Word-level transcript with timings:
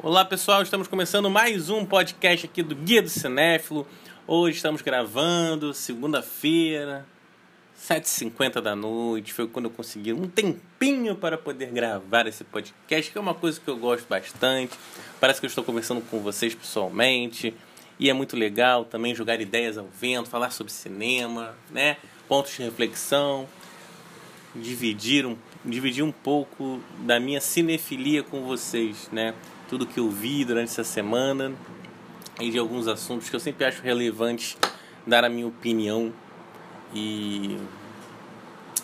Olá 0.00 0.24
pessoal, 0.24 0.62
estamos 0.62 0.86
começando 0.86 1.28
mais 1.28 1.70
um 1.70 1.84
podcast 1.84 2.46
aqui 2.46 2.62
do 2.62 2.72
Guia 2.76 3.02
do 3.02 3.08
Cinéfilo. 3.08 3.84
Hoje 4.28 4.58
estamos 4.58 4.80
gravando, 4.80 5.74
segunda-feira, 5.74 7.04
7h50 7.76 8.60
da 8.60 8.76
noite. 8.76 9.32
Foi 9.32 9.48
quando 9.48 9.64
eu 9.64 9.72
consegui 9.72 10.12
um 10.12 10.28
tempinho 10.28 11.16
para 11.16 11.36
poder 11.36 11.72
gravar 11.72 12.28
esse 12.28 12.44
podcast, 12.44 13.10
que 13.10 13.18
é 13.18 13.20
uma 13.20 13.34
coisa 13.34 13.60
que 13.60 13.66
eu 13.66 13.76
gosto 13.76 14.06
bastante. 14.08 14.72
Parece 15.18 15.40
que 15.40 15.46
eu 15.46 15.48
estou 15.48 15.64
conversando 15.64 16.00
com 16.02 16.20
vocês 16.20 16.54
pessoalmente. 16.54 17.52
E 17.98 18.08
é 18.08 18.12
muito 18.12 18.36
legal 18.36 18.84
também 18.84 19.16
jogar 19.16 19.40
ideias 19.40 19.76
ao 19.76 19.88
vento, 19.88 20.30
falar 20.30 20.50
sobre 20.52 20.72
cinema, 20.72 21.56
né? 21.72 21.96
Pontos 22.28 22.56
de 22.56 22.62
reflexão, 22.62 23.48
dividir 24.54 25.26
um, 25.26 25.36
dividir 25.64 26.04
um 26.04 26.12
pouco 26.12 26.80
da 27.00 27.18
minha 27.18 27.40
cinefilia 27.40 28.22
com 28.22 28.44
vocês, 28.44 29.08
né? 29.10 29.34
Tudo 29.68 29.86
que 29.86 30.00
eu 30.00 30.10
vi 30.10 30.44
durante 30.44 30.70
essa 30.70 30.84
semana 30.84 31.52
e 32.40 32.50
de 32.50 32.58
alguns 32.58 32.88
assuntos 32.88 33.28
que 33.28 33.36
eu 33.36 33.40
sempre 33.40 33.64
acho 33.64 33.82
relevante 33.82 34.56
dar 35.06 35.24
a 35.24 35.28
minha 35.28 35.46
opinião. 35.46 36.12
E 36.94 37.58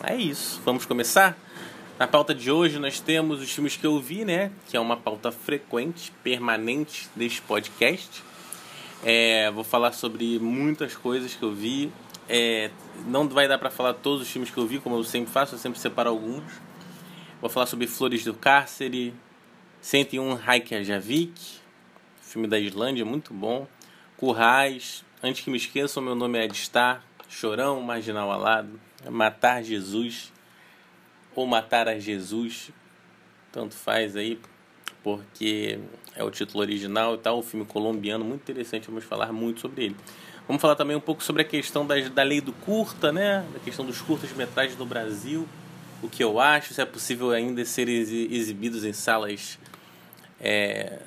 é 0.03 0.15
isso. 0.15 0.61
Vamos 0.63 0.85
começar? 0.85 1.37
Na 1.97 2.05
pauta 2.05 2.35
de 2.35 2.51
hoje 2.51 2.77
nós 2.77 2.99
temos 2.99 3.41
os 3.41 3.51
filmes 3.51 3.77
que 3.77 3.87
eu 3.87 3.99
vi, 3.99 4.25
né? 4.25 4.51
Que 4.67 4.77
é 4.77 4.79
uma 4.79 4.97
pauta 4.97 5.31
frequente, 5.31 6.11
permanente 6.23 7.09
deste 7.15 7.41
podcast. 7.41 8.21
É, 9.03 9.49
vou 9.51 9.63
falar 9.63 9.93
sobre 9.93 10.37
muitas 10.39 10.95
coisas 10.95 11.33
que 11.33 11.43
eu 11.43 11.53
vi. 11.53 11.91
É, 12.27 12.69
não 13.07 13.27
vai 13.27 13.47
dar 13.47 13.57
para 13.57 13.69
falar 13.69 13.93
todos 13.93 14.23
os 14.23 14.29
filmes 14.29 14.49
que 14.49 14.57
eu 14.57 14.67
vi, 14.67 14.79
como 14.79 14.95
eu 14.95 15.03
sempre 15.03 15.31
faço, 15.31 15.55
eu 15.55 15.59
sempre 15.59 15.79
separo 15.79 16.09
alguns. 16.09 16.43
Vou 17.39 17.49
falar 17.49 17.65
sobre 17.65 17.87
Flores 17.87 18.23
do 18.23 18.33
Cárcere, 18.33 19.13
101 19.85 20.33
Reykjavik, 20.33 21.59
filme 22.19 22.47
da 22.47 22.57
Islândia, 22.57 23.05
muito 23.05 23.31
bom. 23.31 23.67
Currais, 24.17 25.05
Antes 25.21 25.43
que 25.43 25.51
me 25.51 25.57
esqueçam, 25.57 26.01
meu 26.01 26.15
nome 26.15 26.39
é 26.39 26.45
Edstar, 26.45 27.03
Chorão, 27.29 27.79
Marginal 27.81 28.31
Alado, 28.31 28.79
Matar 29.11 29.63
Jesus 29.63 30.33
ou 31.35 31.45
Matar 31.45 31.87
a 31.87 31.99
Jesus, 31.99 32.71
tanto 33.51 33.75
faz 33.75 34.15
aí, 34.15 34.39
porque 35.03 35.77
é 36.15 36.23
o 36.23 36.31
título 36.31 36.61
original 36.61 37.13
e 37.13 37.19
tal, 37.19 37.37
o 37.37 37.43
filme 37.43 37.63
colombiano, 37.63 38.25
muito 38.25 38.41
interessante, 38.41 38.87
vamos 38.87 39.03
falar 39.03 39.31
muito 39.31 39.61
sobre 39.61 39.85
ele. 39.85 39.95
Vamos 40.47 40.59
falar 40.59 40.75
também 40.75 40.97
um 40.97 41.01
pouco 41.01 41.23
sobre 41.23 41.43
a 41.43 41.45
questão 41.45 41.85
da, 41.85 42.23
lei 42.23 42.41
do 42.41 42.53
curta, 42.53 43.11
né? 43.11 43.45
Da 43.53 43.59
questão 43.59 43.85
dos 43.85 44.01
curtas 44.01 44.31
metragens 44.33 44.79
no 44.79 44.85
Brasil, 44.87 45.47
o 46.01 46.09
que 46.09 46.23
eu 46.23 46.39
acho, 46.39 46.73
se 46.73 46.81
é 46.81 46.85
possível 46.85 47.29
ainda 47.29 47.63
ser 47.65 47.87
exibidos 47.87 48.83
em 48.83 48.93
salas 48.93 49.59
é, 50.39 50.99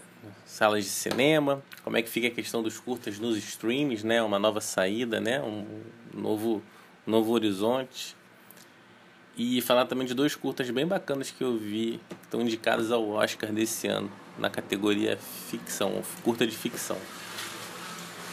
salas 0.46 0.84
de 0.84 0.90
cinema, 0.90 1.62
como 1.84 1.96
é 1.96 2.02
que 2.02 2.08
fica 2.08 2.26
a 2.26 2.30
questão 2.30 2.62
dos 2.62 2.78
curtas 2.78 3.18
nos 3.18 3.36
streams, 3.36 4.04
né? 4.04 4.22
Uma 4.22 4.38
nova 4.38 4.60
saída, 4.60 5.20
né? 5.20 5.40
Um 5.40 5.64
novo, 6.12 6.62
novo 7.06 7.32
horizonte. 7.32 8.16
E 9.36 9.60
falar 9.62 9.86
também 9.86 10.06
de 10.06 10.14
dois 10.14 10.34
curtas 10.34 10.68
bem 10.70 10.84
bacanas 10.84 11.30
que 11.30 11.44
eu 11.44 11.56
vi, 11.56 12.00
que 12.08 12.24
estão 12.24 12.40
indicados 12.40 12.90
ao 12.90 13.08
Oscar 13.10 13.52
desse 13.52 13.86
ano, 13.86 14.10
na 14.36 14.50
categoria 14.50 15.16
ficção, 15.48 16.02
curta 16.24 16.44
de 16.44 16.56
ficção. 16.56 16.96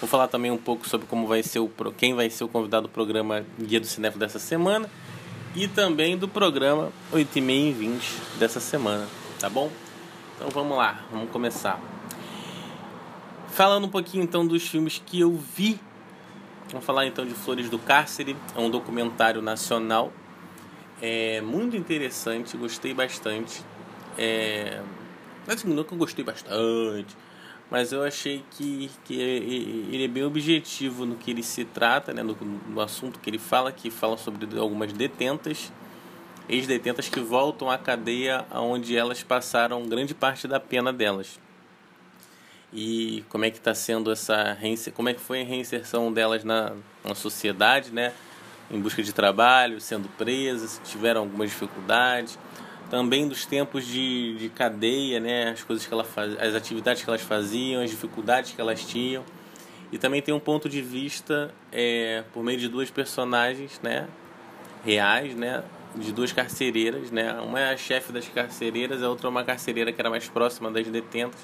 Vou 0.02 0.10
falar 0.10 0.28
também 0.28 0.52
um 0.52 0.58
pouco 0.58 0.90
sobre 0.90 1.06
como 1.06 1.28
vai 1.28 1.44
ser 1.44 1.60
o 1.60 1.72
quem 1.98 2.14
vai 2.16 2.30
ser 2.30 2.44
o 2.44 2.48
convidado 2.48 2.88
do 2.88 2.92
programa 2.92 3.46
Guia 3.60 3.80
do 3.80 3.86
Cinema 3.86 4.18
dessa 4.18 4.40
semana 4.40 4.90
e 5.56 5.68
também 5.68 6.18
do 6.18 6.28
programa 6.28 6.92
8 7.12 7.38
e 7.38 7.42
meia 7.42 7.70
em 7.70 7.74
20 7.74 8.22
dessa 8.38 8.60
semana, 8.60 9.08
tá 9.40 9.50
bom? 9.50 9.72
Então 10.36 10.50
vamos 10.50 10.78
lá, 10.78 11.06
vamos 11.10 11.30
começar. 11.30 11.80
Falando 13.48 13.86
um 13.86 13.90
pouquinho 13.90 14.22
então 14.22 14.46
dos 14.46 14.68
filmes 14.68 15.02
que 15.04 15.22
eu 15.22 15.32
vi. 15.32 15.80
Vamos 16.70 16.86
falar 16.86 17.06
então 17.06 17.26
de 17.26 17.34
Flores 17.34 17.70
do 17.70 17.80
Cárcere, 17.80 18.36
é 18.54 18.60
um 18.60 18.70
documentário 18.70 19.42
nacional. 19.42 20.12
É 21.02 21.40
muito 21.40 21.78
interessante, 21.78 22.58
gostei 22.58 22.94
bastante. 22.94 23.64
É, 24.18 24.82
assim, 25.48 25.84
que 25.84 25.94
eu 25.94 25.98
gostei 25.98 26.26
bastante, 26.26 27.16
mas 27.72 27.94
eu 27.94 28.04
achei 28.04 28.44
que, 28.52 28.92
que 29.06 29.14
ele 29.14 30.04
é 30.04 30.08
bem 30.08 30.24
objetivo 30.24 31.06
no 31.06 31.16
que 31.16 31.32
ele 31.32 31.44
se 31.44 31.64
trata, 31.64 32.14
né, 32.14 32.24
no, 32.24 32.36
no 32.36 32.82
assunto 32.82 33.20
que 33.20 33.30
ele 33.30 33.40
fala, 33.40 33.72
que 33.72 33.90
fala 33.90 34.18
sobre 34.18 34.60
algumas 34.60 34.92
detentas 34.92 35.72
ex-detentas 36.48 37.10
que 37.10 37.20
voltam 37.20 37.70
à 37.70 37.78
cadeia 37.78 38.46
onde 38.52 38.96
elas 38.96 39.24
passaram 39.24 39.88
grande 39.88 40.14
parte 40.14 40.48
da 40.48 40.60
pena 40.60 40.94
delas. 40.94 41.40
E 42.74 43.24
como 43.30 43.46
é 43.46 43.50
que 43.50 43.58
está 43.58 43.74
sendo 43.74 44.12
essa 44.12 44.58
como 44.94 45.08
é 45.08 45.14
que 45.14 45.22
foi 45.22 45.42
a 45.42 45.46
reinserção 45.46 46.12
delas 46.12 46.44
na, 46.44 46.74
na 47.04 47.16
sociedade, 47.16 47.92
né? 47.92 48.12
Em 48.70 48.80
busca 48.80 49.02
de 49.02 49.14
trabalho, 49.14 49.80
sendo 49.80 50.10
presas, 50.10 50.82
tiveram 50.84 51.22
algumas 51.22 51.50
dificuldades. 51.50 52.38
Também 52.90 53.28
dos 53.28 53.46
tempos 53.46 53.86
de, 53.86 54.36
de 54.38 54.50
cadeia, 54.50 55.20
né? 55.20 55.52
As 55.52 55.64
coisas 55.64 55.86
que 55.86 55.94
ela 55.94 56.04
faz, 56.04 56.38
as 56.40 56.54
atividades 56.54 57.02
que 57.02 57.10
elas 57.10 57.22
faziam, 57.22 57.82
as 57.82 57.90
dificuldades 57.90 58.52
que 58.52 58.60
elas 58.60 58.84
tinham. 58.84 59.24
E 59.92 59.98
também 59.98 60.22
tem 60.22 60.34
um 60.34 60.40
ponto 60.40 60.68
de 60.68 60.82
vista 60.82 61.54
é, 61.72 62.24
por 62.34 62.44
meio 62.44 62.60
de 62.60 62.68
duas 62.68 62.92
personagens, 62.92 63.80
né? 63.82 64.08
Reais, 64.84 65.34
né? 65.36 65.64
De 65.98 66.12
duas 66.12 66.32
carcereiras, 66.32 67.12
né? 67.12 67.34
Uma 67.42 67.60
é 67.60 67.74
a 67.74 67.78
chefe 67.78 68.12
das 68.12 68.28
carcereiras, 68.28 69.02
a 69.02 69.10
outra 69.10 69.28
é 69.28 69.30
uma 69.30 69.44
carcereira 69.44 69.92
que 69.92 70.00
era 70.00 70.10
mais 70.10 70.28
próxima 70.28 70.70
das 70.72 70.88
detentas. 70.88 71.40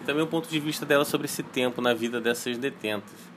E 0.00 0.04
também 0.04 0.22
o 0.22 0.26
ponto 0.26 0.48
de 0.48 0.58
vista 0.58 0.86
dela 0.86 1.04
sobre 1.04 1.26
esse 1.26 1.42
tempo 1.42 1.80
na 1.80 1.92
vida 1.92 2.20
dessas 2.20 2.56
detentas. 2.56 3.30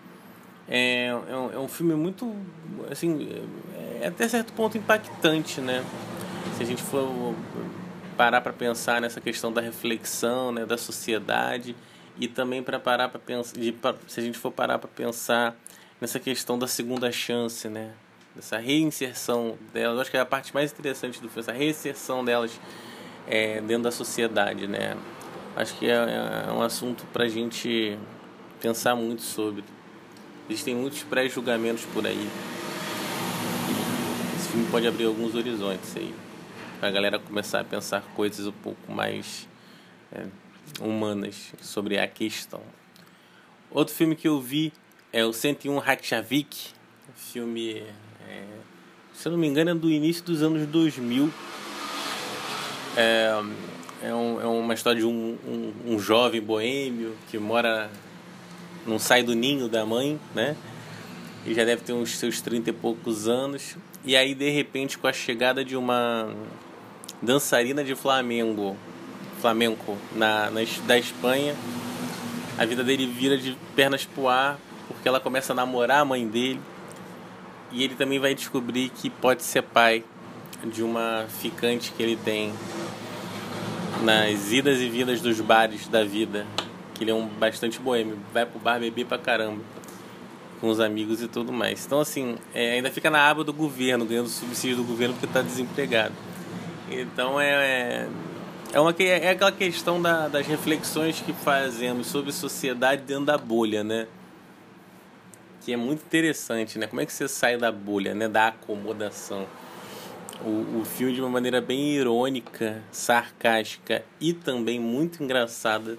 É, 0.68 1.08
é, 1.08 1.36
um, 1.36 1.54
é 1.54 1.60
um 1.60 1.68
filme 1.68 1.94
muito, 1.94 2.34
assim, 2.90 3.28
é 4.02 4.08
até 4.08 4.28
certo 4.28 4.54
ponto 4.54 4.78
impactante, 4.78 5.60
né? 5.60 5.84
Se 6.56 6.64
a 6.64 6.66
gente 6.66 6.82
for 6.82 7.36
parar 8.16 8.42
para 8.42 8.54
pensar 8.54 9.02
nessa 9.02 9.20
questão 9.20 9.52
da 9.52 9.60
reflexão, 9.60 10.52
né, 10.52 10.66
da 10.66 10.78
sociedade 10.78 11.76
e 12.18 12.28
também 12.28 12.62
para 12.62 12.80
parar 12.80 13.10
para 13.10 13.20
pensar, 13.20 13.60
de, 13.60 13.76
se 14.08 14.20
a 14.20 14.24
gente 14.24 14.38
for 14.38 14.52
parar 14.52 14.78
para 14.78 14.88
pensar 14.88 15.56
nessa 16.00 16.20
questão 16.20 16.58
da 16.58 16.68
segunda 16.68 17.12
chance, 17.12 17.68
né? 17.68 17.92
Dessa 18.36 18.58
reinserção 18.58 19.58
delas. 19.74 20.00
acho 20.00 20.12
que 20.12 20.18
é 20.18 20.20
a 20.20 20.26
parte 20.26 20.54
mais 20.54 20.72
interessante 20.72 21.22
do 21.22 21.28
filme, 21.28 21.42
essa 21.42 21.52
reinserção 21.52 22.24
delas 22.26 22.60
é, 23.28 23.62
dentro 23.62 23.84
da 23.84 23.92
sociedade, 23.92 24.68
né? 24.68 24.98
Acho 25.56 25.78
que 25.78 25.88
é, 25.88 25.94
é 25.94 26.52
um 26.52 26.62
assunto 26.62 27.06
para 27.14 27.26
a 27.26 27.30
gente 27.30 27.98
pensar 28.60 28.96
muito 28.96 29.22
sobre. 29.22 29.64
Existem 30.50 30.76
muitos 30.76 31.04
pré-julgamentos 31.04 31.86
por 31.86 32.06
aí. 32.06 32.28
Esse 34.36 34.50
filme 34.50 34.68
pode 34.72 34.88
abrir 34.88 35.06
alguns 35.06 35.36
horizontes 35.36 35.96
aí. 35.96 36.14
Para 36.80 36.90
a 36.90 36.92
galera 36.92 37.20
começar 37.20 37.60
a 37.60 37.64
pensar 37.64 38.02
coisas 38.16 38.48
um 38.48 38.52
pouco 38.52 38.92
mais 38.92 39.48
é, 40.12 40.26
humanas 40.82 41.54
sobre 41.62 42.00
a 42.00 42.08
questão. 42.08 42.62
Outro 43.70 43.94
filme 43.94 44.16
que 44.16 44.28
eu 44.28 44.42
vi 44.42 44.74
é 45.12 45.24
o 45.24 45.32
101 45.32 45.78
Reykjavik, 45.78 46.72
filme 47.16 47.84
é, 48.30 48.44
se 49.14 49.28
eu 49.28 49.32
não 49.32 49.40
me 49.40 49.48
engano, 49.48 49.72
é 49.72 49.74
do 49.74 49.90
início 49.90 50.24
dos 50.24 50.42
anos 50.42 50.66
2000. 50.68 51.32
É, 52.96 53.42
é, 54.04 54.14
um, 54.14 54.42
é 54.42 54.46
uma 54.46 54.74
história 54.74 55.00
de 55.00 55.06
um, 55.06 55.38
um, 55.48 55.94
um, 55.94 56.00
jovem 56.00 56.42
boêmio 56.42 57.16
que 57.30 57.38
mora. 57.38 57.90
não 58.86 59.00
sai 59.00 59.24
do 59.24 59.34
ninho 59.34 59.68
da 59.68 59.86
mãe, 59.86 60.20
né? 60.36 60.56
E 61.46 61.54
já 61.54 61.64
deve 61.64 61.82
ter 61.82 61.94
uns 61.94 62.18
seus 62.18 62.42
30 62.42 62.70
e 62.70 62.74
poucos 62.74 63.28
anos. 63.28 63.78
E 64.06 64.16
aí, 64.16 64.36
de 64.36 64.50
repente, 64.50 64.98
com 64.98 65.08
a 65.08 65.14
chegada 65.14 65.64
de 65.64 65.76
uma 65.76 66.34
dançarina 67.22 67.84
de 67.84 67.96
Flamengo, 67.96 68.76
flamenco 69.40 69.98
na, 70.16 70.50
na, 70.52 70.62
da 70.86 70.98
Espanha, 70.98 71.56
a 72.58 72.66
vida 72.66 72.84
dele 72.84 73.08
vira 73.08 73.38
de 73.38 73.58
pernas 73.76 74.06
pro 74.06 74.28
ar, 74.28 74.60
porque 74.88 75.08
ela 75.08 75.19
começa 75.19 75.54
a 75.54 75.56
namorar 75.56 76.02
a 76.02 76.06
mãe 76.06 76.28
dele 76.28 76.60
e 77.74 77.84
ele 77.84 77.96
também 77.96 78.20
vai 78.20 78.36
descobrir 78.36 78.90
que 78.90 79.10
pode 79.10 79.44
ser 79.44 79.64
pai 79.64 80.04
de 80.64 80.84
uma 80.84 81.25
ficante 81.42 81.92
que 81.92 82.02
ele 82.02 82.16
tem 82.16 82.54
nas 84.04 84.52
idas 84.52 84.80
e 84.80 84.88
vindas 84.88 85.20
dos 85.20 85.42
bares 85.42 85.88
da 85.88 86.04
vida. 86.04 86.46
Que 86.94 87.04
ele 87.04 87.12
é 87.12 87.14
um 87.14 87.28
bastante 87.28 87.80
boêmio, 87.80 88.20
vai 88.31 88.46
pro 88.46 88.60
bar 88.60 88.80
beber 88.80 89.06
pra 89.06 89.18
caramba 89.18 89.62
com 90.62 90.70
os 90.70 90.80
amigos 90.80 91.22
e 91.22 91.28
tudo 91.28 91.52
mais. 91.52 91.86
Então, 91.86 92.00
assim, 92.00 92.38
é, 92.54 92.74
ainda 92.74 92.92
fica 92.92 93.10
na 93.10 93.28
aba 93.28 93.44
do 93.44 93.52
governo, 93.52 94.06
ganhando 94.06 94.30
subsídio 94.30 94.78
do 94.78 94.84
governo 94.84 95.16
porque 95.16 95.26
está 95.26 95.42
desempregado. 95.42 96.14
Então, 96.90 97.42
é, 97.42 97.50
é, 97.50 98.08
é, 98.72 98.80
uma, 98.80 98.96
é 98.98 99.30
aquela 99.30 99.52
questão 99.52 100.02
da, 100.02 100.28
das 100.28 100.46
reflexões 100.46 101.19
que 101.19 101.34
fazemos 101.34 102.08
sobre 102.08 102.31
sociedade 102.31 103.02
dentro 103.02 103.26
da 103.26 103.38
bolha, 103.38 103.84
né? 103.84 104.08
Que 105.63 105.71
é 105.71 105.77
muito 105.77 106.04
interessante, 106.04 106.77
né? 106.77 106.88
Como 106.88 107.01
é 107.01 107.06
que 107.06 107.13
você 107.13 107.27
sai 107.27 107.57
da 107.57 107.71
bolha, 107.71 108.13
né? 108.13 108.27
Da 108.27 108.50
acomodação. 108.50 109.48
o, 110.42 110.81
o 110.81 110.86
filme 110.86 111.13
de 111.13 111.21
uma 111.21 111.30
maneira 111.30 111.62
bem 111.62 111.94
irônica, 111.94 112.83
sarcástica 112.92 114.04
e 114.19 114.33
também 114.33 114.80
muito 114.80 115.24
engraçada 115.24 115.98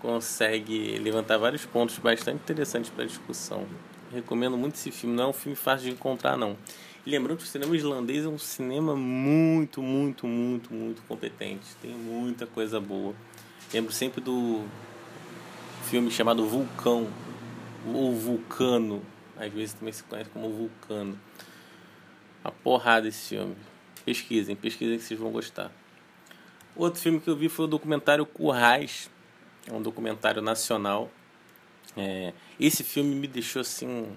consegue 0.00 0.98
levantar 0.98 1.38
vários 1.38 1.64
pontos 1.64 1.96
bastante 1.98 2.42
interessantes 2.42 2.90
para 2.90 3.04
discussão. 3.04 3.66
Recomendo 4.12 4.58
muito 4.58 4.74
esse 4.74 4.90
filme, 4.90 5.16
não 5.16 5.24
é 5.24 5.26
um 5.28 5.32
filme 5.32 5.56
fácil 5.56 5.86
de 5.88 5.92
encontrar 5.92 6.36
não. 6.36 6.56
E 7.06 7.10
lembrando 7.10 7.38
que 7.38 7.44
o 7.44 7.46
cinema 7.46 7.74
islandês 7.74 8.24
é 8.24 8.28
um 8.28 8.38
cinema 8.38 8.94
muito, 8.94 9.82
muito, 9.82 10.26
muito, 10.26 10.74
muito 10.74 11.02
competente. 11.02 11.64
Tem 11.80 11.92
muita 11.92 12.46
coisa 12.46 12.78
boa. 12.78 13.14
Lembro 13.72 13.92
sempre 13.92 14.20
do 14.20 14.62
filme 15.88 16.10
chamado 16.10 16.46
Vulcão, 16.46 17.08
ou 17.86 18.14
Vulcano, 18.14 19.02
às 19.36 19.52
vezes 19.52 19.74
também 19.74 19.92
se 19.92 20.02
conhece 20.04 20.30
como 20.30 20.50
Vulcano. 20.50 21.18
A 22.44 22.50
porrada 22.50 23.08
esse 23.08 23.30
filme. 23.30 23.56
Pesquisem, 24.04 24.56
pesquisem 24.56 24.98
que 24.98 25.04
vocês 25.04 25.18
vão 25.18 25.30
gostar. 25.30 25.70
Outro 26.74 27.00
filme 27.00 27.20
que 27.20 27.28
eu 27.28 27.36
vi 27.36 27.48
foi 27.48 27.66
o 27.66 27.68
documentário 27.68 28.26
Currais, 28.26 29.10
é 29.66 29.72
um 29.72 29.82
documentário 29.82 30.42
nacional. 30.42 31.10
É, 31.96 32.32
esse 32.58 32.82
filme 32.82 33.14
me 33.14 33.28
deixou 33.28 33.60
assim, 33.60 34.16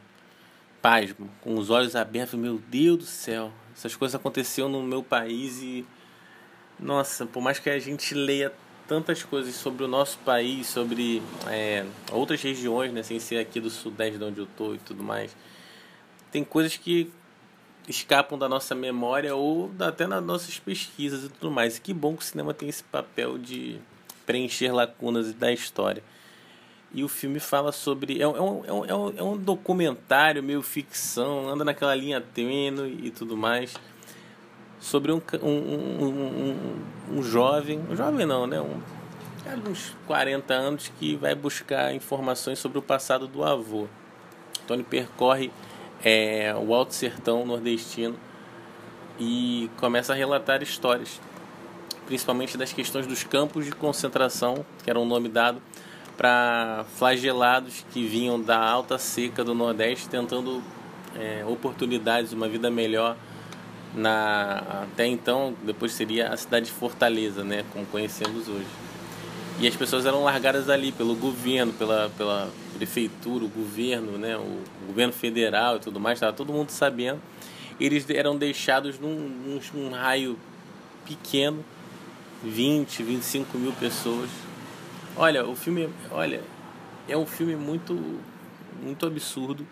pasmo, 0.82 1.30
com 1.42 1.56
os 1.56 1.70
olhos 1.70 1.96
abertos. 1.96 2.40
Meu 2.40 2.58
Deus 2.58 2.98
do 2.98 3.06
céu, 3.06 3.52
essas 3.76 3.96
coisas 3.96 4.16
aconteceram 4.16 4.70
no 4.70 4.82
meu 4.82 5.04
país 5.04 5.62
e, 5.62 5.86
nossa, 6.80 7.26
por 7.26 7.42
mais 7.42 7.60
que 7.60 7.70
a 7.70 7.78
gente 7.78 8.16
leia 8.16 8.54
tantas 8.88 9.24
coisas 9.24 9.56
sobre 9.56 9.84
o 9.84 9.88
nosso 9.88 10.18
país, 10.20 10.68
sobre 10.68 11.22
é, 11.48 11.86
outras 12.12 12.42
regiões, 12.42 12.92
né, 12.94 13.04
sem 13.04 13.20
ser 13.20 13.38
aqui 13.38 13.60
do 13.60 13.70
sudeste 13.70 14.18
de 14.18 14.24
onde 14.24 14.40
eu 14.40 14.48
tô 14.58 14.74
e 14.76 14.78
tudo 14.78 15.04
mais, 15.04 15.36
tem 16.32 16.44
coisas 16.44 16.78
que 16.78 17.12
escapam 17.88 18.38
da 18.38 18.50
nossa 18.50 18.76
memória 18.76 19.36
ou 19.36 19.72
até 19.80 20.08
nas 20.08 20.24
nossas 20.24 20.60
pesquisas 20.60 21.24
e 21.24 21.30
tudo 21.30 21.52
mais. 21.52 21.78
E 21.78 21.82
que 21.82 21.94
bom 21.94 22.16
que 22.16 22.24
o 22.24 22.26
cinema 22.26 22.54
tem 22.54 22.68
esse 22.68 22.84
papel 22.84 23.38
de 23.38 23.80
preencher 24.26 24.72
lacunas 24.72 25.34
da 25.34 25.52
história. 25.52 26.04
E 26.94 27.04
o 27.04 27.08
filme 27.08 27.40
fala 27.40 27.72
sobre. 27.72 28.22
É 28.22 28.28
um, 28.28 28.36
é 28.36 28.72
um, 28.72 28.86
é 28.86 28.96
um, 28.96 29.18
é 29.18 29.24
um 29.24 29.38
documentário 29.38 30.42
meio 30.42 30.62
ficção, 30.62 31.50
anda 31.50 31.66
naquela 31.66 31.94
linha 31.94 32.22
tênue 32.22 33.00
e 33.04 33.12
tudo 33.12 33.36
mais. 33.36 33.76
Sobre 34.80 35.12
um, 35.12 35.22
um, 35.42 35.48
um, 35.48 37.18
um, 37.18 37.24
jovem. 37.24 37.80
Um 37.90 37.96
jovem 37.96 38.26
não, 38.26 38.46
né? 38.46 38.60
Um, 38.62 38.82
uns 39.70 39.96
40 40.06 40.54
anos 40.54 40.92
que 41.00 41.16
vai 41.16 41.34
buscar 41.34 41.94
informações 41.94 42.60
sobre 42.60 42.78
o 42.78 42.82
passado 42.82 43.28
do 43.28 43.44
avô. 43.44 43.88
Tony 44.68 44.84
percorre 44.84 45.52
é, 46.04 46.54
o 46.56 46.74
Alto 46.74 46.94
Sertão 46.94 47.46
nordestino 47.46 48.16
e 49.20 49.70
começa 49.78 50.14
a 50.14 50.16
relatar 50.16 50.62
histórias 50.62 51.20
principalmente 52.06 52.58
das 52.58 52.72
questões 52.72 53.08
dos 53.08 53.24
campos 53.24 53.66
de 53.66 53.72
concentração, 53.72 54.66
que 54.84 54.90
era 54.90 55.00
um 55.00 55.06
nome 55.06 55.28
dado 55.28 55.62
para 56.16 56.86
flagelados 56.96 57.86
que 57.92 58.06
vinham 58.06 58.40
da 58.40 58.58
alta 58.58 58.98
seca 58.98 59.44
do 59.44 59.54
Nordeste 59.54 60.08
tentando 60.08 60.64
é, 61.16 61.44
oportunidades, 61.46 62.32
uma 62.32 62.48
vida 62.48 62.70
melhor 62.72 63.18
na 63.96 64.84
até 64.84 65.08
então, 65.08 65.56
depois 65.64 65.94
seria 65.94 66.30
a 66.30 66.38
cidade 66.38 66.66
de 66.66 66.72
Fortaleza, 66.72 67.44
né, 67.44 67.64
como 67.72 67.86
conhecemos 67.86 68.48
hoje. 68.48 68.68
E 69.60 69.68
as 69.68 69.76
pessoas 69.76 70.06
eram 70.06 70.24
largadas 70.24 70.70
ali 70.70 70.92
pelo 70.92 71.16
governo, 71.16 71.72
pela, 71.74 72.12
pela 72.18 72.52
prefeitura, 72.76 73.46
o 73.46 73.48
governo, 73.48 74.18
né, 74.18 74.36
o 74.36 74.60
governo 74.88 75.14
federal 75.14 75.78
e 75.78 75.80
tudo 75.80 76.00
mais, 76.00 76.18
estava 76.18 76.34
todo 76.34 76.52
mundo 76.52 76.72
sabendo. 76.72 77.22
Eles 77.80 78.10
eram 78.10 78.38
deixados 78.38 79.00
num, 79.00 79.16
num, 79.16 79.60
num 79.74 79.92
raio 79.92 80.38
pequeno 81.06 81.64
20, 82.44 83.02
25 83.02 83.58
mil 83.58 83.72
pessoas. 83.74 84.30
Olha, 85.16 85.46
o 85.46 85.56
filme, 85.56 85.90
olha, 86.12 86.42
é 87.08 87.18
um 87.18 87.26
filme 87.26 87.56
muito, 87.56 88.20
muito 88.82 89.06
absurdo 89.06 89.66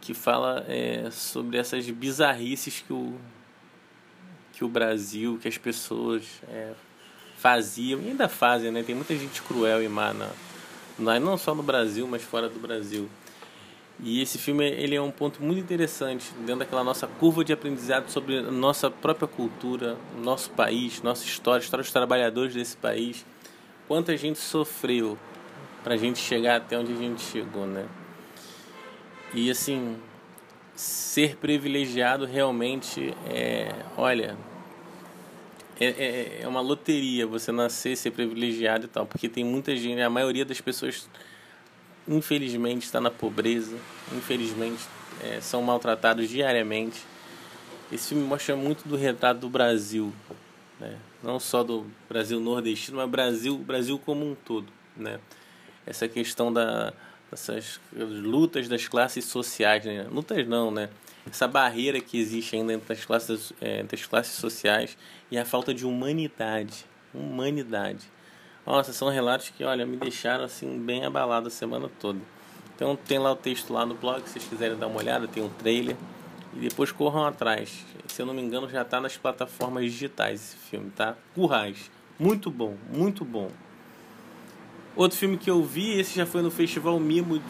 que 0.00 0.14
fala 0.14 0.64
é, 0.68 1.10
sobre 1.10 1.58
essas 1.58 1.88
bizarrices 1.90 2.82
que 2.86 2.92
o, 2.92 3.14
que 4.52 4.64
o 4.64 4.68
Brasil, 4.68 5.38
que 5.40 5.48
as 5.48 5.58
pessoas 5.58 6.24
é, 6.48 6.72
faziam 7.36 8.00
e 8.00 8.08
ainda 8.08 8.28
fazem, 8.28 8.70
né? 8.70 8.82
Tem 8.82 8.94
muita 8.94 9.16
gente 9.16 9.40
cruel 9.42 9.82
e 9.82 9.88
má, 9.88 10.12
na, 10.98 11.20
não 11.20 11.38
só 11.38 11.54
no 11.54 11.62
Brasil, 11.62 12.06
mas 12.06 12.22
fora 12.22 12.48
do 12.48 12.58
Brasil. 12.58 13.08
E 14.00 14.22
esse 14.22 14.38
filme 14.38 14.64
ele 14.64 14.94
é 14.94 15.02
um 15.02 15.10
ponto 15.10 15.42
muito 15.42 15.60
interessante 15.60 16.32
dentro 16.38 16.60
daquela 16.60 16.84
nossa 16.84 17.06
curva 17.06 17.44
de 17.44 17.52
aprendizado 17.52 18.08
sobre 18.08 18.40
nossa 18.42 18.88
própria 18.90 19.26
cultura, 19.26 19.96
nosso 20.22 20.50
país, 20.50 21.02
nossa 21.02 21.24
história, 21.24 21.62
história 21.62 21.82
dos 21.82 21.92
trabalhadores 21.92 22.54
desse 22.54 22.76
país. 22.76 23.26
Quanta 23.88 24.16
gente 24.16 24.38
sofreu 24.38 25.18
para 25.82 25.94
a 25.94 25.96
gente 25.96 26.18
chegar 26.20 26.56
até 26.56 26.78
onde 26.78 26.92
a 26.92 26.96
gente 26.96 27.22
chegou, 27.22 27.66
né? 27.66 27.86
E 29.34 29.50
assim, 29.50 29.98
ser 30.74 31.36
privilegiado 31.36 32.24
realmente 32.24 33.14
é, 33.28 33.74
olha, 33.96 34.36
é, 35.80 35.86
é, 35.86 36.40
é 36.42 36.48
uma 36.48 36.60
loteria 36.60 37.26
você 37.26 37.52
nascer, 37.52 37.96
ser 37.96 38.10
privilegiado 38.10 38.86
e 38.86 38.88
tal, 38.88 39.06
porque 39.06 39.28
tem 39.28 39.44
muita 39.44 39.76
gente, 39.76 40.00
a 40.00 40.10
maioria 40.10 40.44
das 40.44 40.60
pessoas 40.60 41.08
infelizmente 42.06 42.84
está 42.84 43.00
na 43.00 43.10
pobreza, 43.10 43.76
infelizmente 44.12 44.82
é, 45.22 45.40
são 45.40 45.62
maltratados 45.62 46.28
diariamente. 46.28 47.04
Esse 47.92 48.08
filme 48.08 48.24
mostra 48.24 48.56
muito 48.56 48.88
do 48.88 48.96
retrato 48.96 49.40
do 49.40 49.48
Brasil, 49.48 50.12
né? 50.80 50.96
não 51.22 51.40
só 51.40 51.62
do 51.62 51.86
Brasil 52.08 52.40
nordestino, 52.40 52.98
mas 52.98 53.10
Brasil, 53.10 53.58
Brasil 53.58 53.98
como 53.98 54.24
um 54.24 54.34
todo, 54.34 54.68
né? 54.96 55.18
Essa 55.86 56.06
questão 56.06 56.52
da, 56.52 56.92
dessas 57.30 57.80
lutas 57.92 58.68
das 58.68 58.88
classes 58.88 59.24
sociais, 59.24 59.84
né? 59.84 60.06
lutas 60.10 60.46
não, 60.46 60.70
né? 60.70 60.88
Essa 61.30 61.46
barreira 61.46 62.00
que 62.00 62.18
existe 62.18 62.56
ainda 62.56 62.72
entre 62.72 62.92
as 62.92 63.04
classes, 63.04 63.52
é, 63.60 63.80
entre 63.80 64.00
as 64.00 64.06
classes 64.06 64.34
sociais 64.34 64.96
e 65.30 65.36
a 65.36 65.44
falta 65.44 65.74
de 65.74 65.84
humanidade, 65.84 66.86
humanidade. 67.12 68.10
Nossa, 68.66 68.92
são 68.92 69.08
relatos 69.08 69.50
que, 69.50 69.64
olha, 69.64 69.84
me 69.84 69.96
deixaram 69.96 70.44
assim 70.44 70.78
bem 70.78 71.04
abalado 71.04 71.48
a 71.48 71.50
semana 71.50 71.90
toda. 72.00 72.20
Então 72.74 72.96
tem 72.96 73.18
lá 73.18 73.32
o 73.32 73.36
texto 73.36 73.72
lá 73.72 73.84
no 73.84 73.94
blog, 73.94 74.22
se 74.22 74.34
vocês 74.34 74.44
quiserem 74.46 74.76
dar 74.76 74.86
uma 74.86 74.98
olhada, 74.98 75.26
tem 75.26 75.42
um 75.42 75.48
trailer. 75.48 75.96
E 76.54 76.60
depois 76.60 76.90
corram 76.92 77.26
atrás. 77.26 77.84
Se 78.06 78.22
eu 78.22 78.26
não 78.26 78.32
me 78.32 78.40
engano, 78.40 78.68
já 78.68 78.82
está 78.82 79.00
nas 79.00 79.16
plataformas 79.16 79.84
digitais 79.84 80.40
esse 80.40 80.56
filme, 80.56 80.90
tá? 80.90 81.14
Currais. 81.34 81.90
Muito 82.18 82.50
bom, 82.50 82.76
muito 82.90 83.24
bom. 83.24 83.50
Outro 84.98 85.16
filme 85.16 85.36
que 85.38 85.48
eu 85.48 85.62
vi, 85.62 85.96
esse 85.96 86.16
já 86.16 86.26
foi 86.26 86.42
no 86.42 86.50
Festival 86.50 86.98
Mimo, 86.98 87.40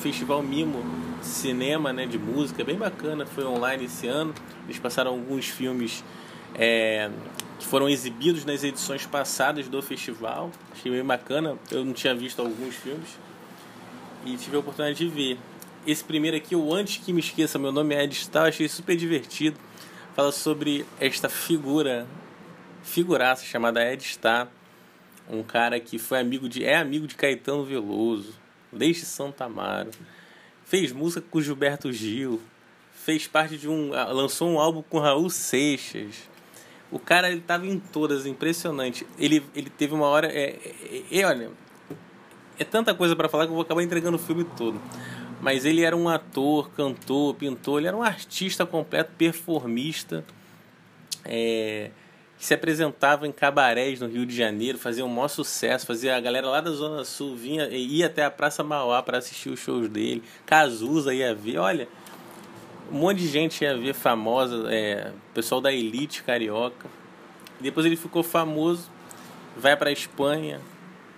Festival 0.00 0.42
Mimo 0.42 0.82
Cinema, 1.20 1.92
né, 1.92 2.06
de 2.06 2.18
música, 2.18 2.64
bem 2.64 2.76
bacana, 2.76 3.26
foi 3.26 3.44
online 3.44 3.84
esse 3.84 4.06
ano. 4.06 4.34
Eles 4.64 4.78
passaram 4.78 5.10
alguns 5.10 5.46
filmes 5.46 6.02
é, 6.54 7.10
que 7.58 7.66
foram 7.66 7.90
exibidos 7.90 8.46
nas 8.46 8.64
edições 8.64 9.04
passadas 9.04 9.68
do 9.68 9.82
festival. 9.82 10.50
Achei 10.72 10.90
bem 10.90 11.04
bacana. 11.04 11.58
Eu 11.70 11.84
não 11.84 11.92
tinha 11.92 12.14
visto 12.14 12.40
alguns 12.40 12.74
filmes 12.76 13.18
e 14.24 14.34
tive 14.38 14.56
a 14.56 14.60
oportunidade 14.60 14.96
de 14.96 15.08
ver. 15.08 15.38
Esse 15.86 16.02
primeiro 16.02 16.38
aqui, 16.38 16.56
o 16.56 16.72
Antes 16.72 17.04
Que 17.04 17.12
Me 17.12 17.20
Esqueça, 17.20 17.58
meu 17.58 17.70
nome 17.70 17.94
é 17.94 18.04
Ed 18.04 18.14
Star, 18.14 18.46
achei 18.46 18.66
super 18.66 18.96
divertido. 18.96 19.58
Fala 20.16 20.32
sobre 20.32 20.86
esta 20.98 21.28
figura, 21.28 22.06
figuraça 22.82 23.44
chamada 23.44 23.84
Ed 23.92 24.02
Star, 24.02 24.48
um 25.28 25.42
cara 25.42 25.78
que 25.78 25.98
foi 25.98 26.18
amigo 26.18 26.48
de, 26.48 26.64
é 26.64 26.76
amigo 26.76 27.06
de 27.06 27.14
Caetano 27.14 27.64
Veloso, 27.64 28.34
desde 28.72 29.04
Santa 29.04 29.44
Amaro. 29.44 29.90
Fez 30.64 30.92
música 30.92 31.26
com 31.30 31.40
Gilberto 31.40 31.92
Gil, 31.92 32.40
fez 32.92 33.26
parte 33.26 33.56
de 33.56 33.68
um. 33.68 33.90
lançou 33.90 34.50
um 34.50 34.58
álbum 34.58 34.82
com 34.82 34.98
Raul 34.98 35.30
Seixas 35.30 36.28
o 36.90 36.98
cara, 36.98 37.30
ele 37.30 37.40
tava 37.40 37.66
em 37.66 37.78
todas, 37.78 38.24
impressionante. 38.26 39.06
Ele, 39.18 39.44
ele 39.54 39.68
teve 39.68 39.94
uma 39.94 40.06
hora. 40.06 40.26
É, 40.28 40.58
é, 41.10 41.20
é 41.20 41.26
olha, 41.26 41.50
é 42.58 42.64
tanta 42.64 42.94
coisa 42.94 43.14
para 43.14 43.28
falar 43.28 43.44
que 43.44 43.50
eu 43.50 43.54
vou 43.54 43.62
acabar 43.62 43.82
entregando 43.82 44.16
o 44.16 44.20
filme 44.20 44.44
todo. 44.56 44.80
Mas 45.40 45.64
ele 45.64 45.82
era 45.82 45.96
um 45.96 46.08
ator, 46.08 46.70
cantor, 46.70 47.34
pintor, 47.34 47.78
ele 47.78 47.88
era 47.88 47.96
um 47.96 48.02
artista 48.02 48.66
completo, 48.66 49.12
performista, 49.16 50.24
é, 51.24 51.90
que 52.38 52.46
se 52.46 52.54
apresentava 52.54 53.26
em 53.26 53.32
cabarés 53.32 54.00
no 54.00 54.06
Rio 54.06 54.24
de 54.24 54.34
Janeiro, 54.34 54.78
fazia 54.78 55.04
um 55.04 55.08
maior 55.08 55.26
sucesso, 55.26 55.84
fazia 55.84 56.16
a 56.16 56.20
galera 56.20 56.48
lá 56.48 56.60
da 56.60 56.70
Zona 56.70 57.04
Sul 57.04 57.34
vinha 57.34 57.68
ia 57.68 58.06
até 58.06 58.24
a 58.24 58.30
Praça 58.30 58.62
Mauá 58.62 59.02
para 59.02 59.18
assistir 59.18 59.48
os 59.48 59.58
shows 59.58 59.88
dele, 59.88 60.22
Cazuza 60.46 61.12
ia 61.12 61.34
ver, 61.34 61.58
olha, 61.58 61.88
um 62.92 62.98
monte 62.98 63.18
de 63.18 63.28
gente 63.28 63.62
ia 63.62 63.76
ver 63.76 63.92
famosa, 63.92 64.72
é, 64.72 65.10
pessoal 65.34 65.60
da 65.60 65.72
elite 65.72 66.22
carioca. 66.22 66.88
Depois 67.60 67.84
ele 67.84 67.96
ficou 67.96 68.22
famoso, 68.22 68.88
vai 69.56 69.76
para 69.76 69.90
Espanha, 69.90 70.60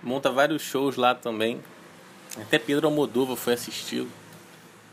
monta 0.01 0.31
vários 0.31 0.63
shows 0.63 0.97
lá 0.97 1.13
também. 1.13 1.61
Até 2.41 2.57
Pedro 2.57 2.87
Almodóvar 2.87 3.35
foi 3.35 3.53
assisti-lo. 3.53 4.09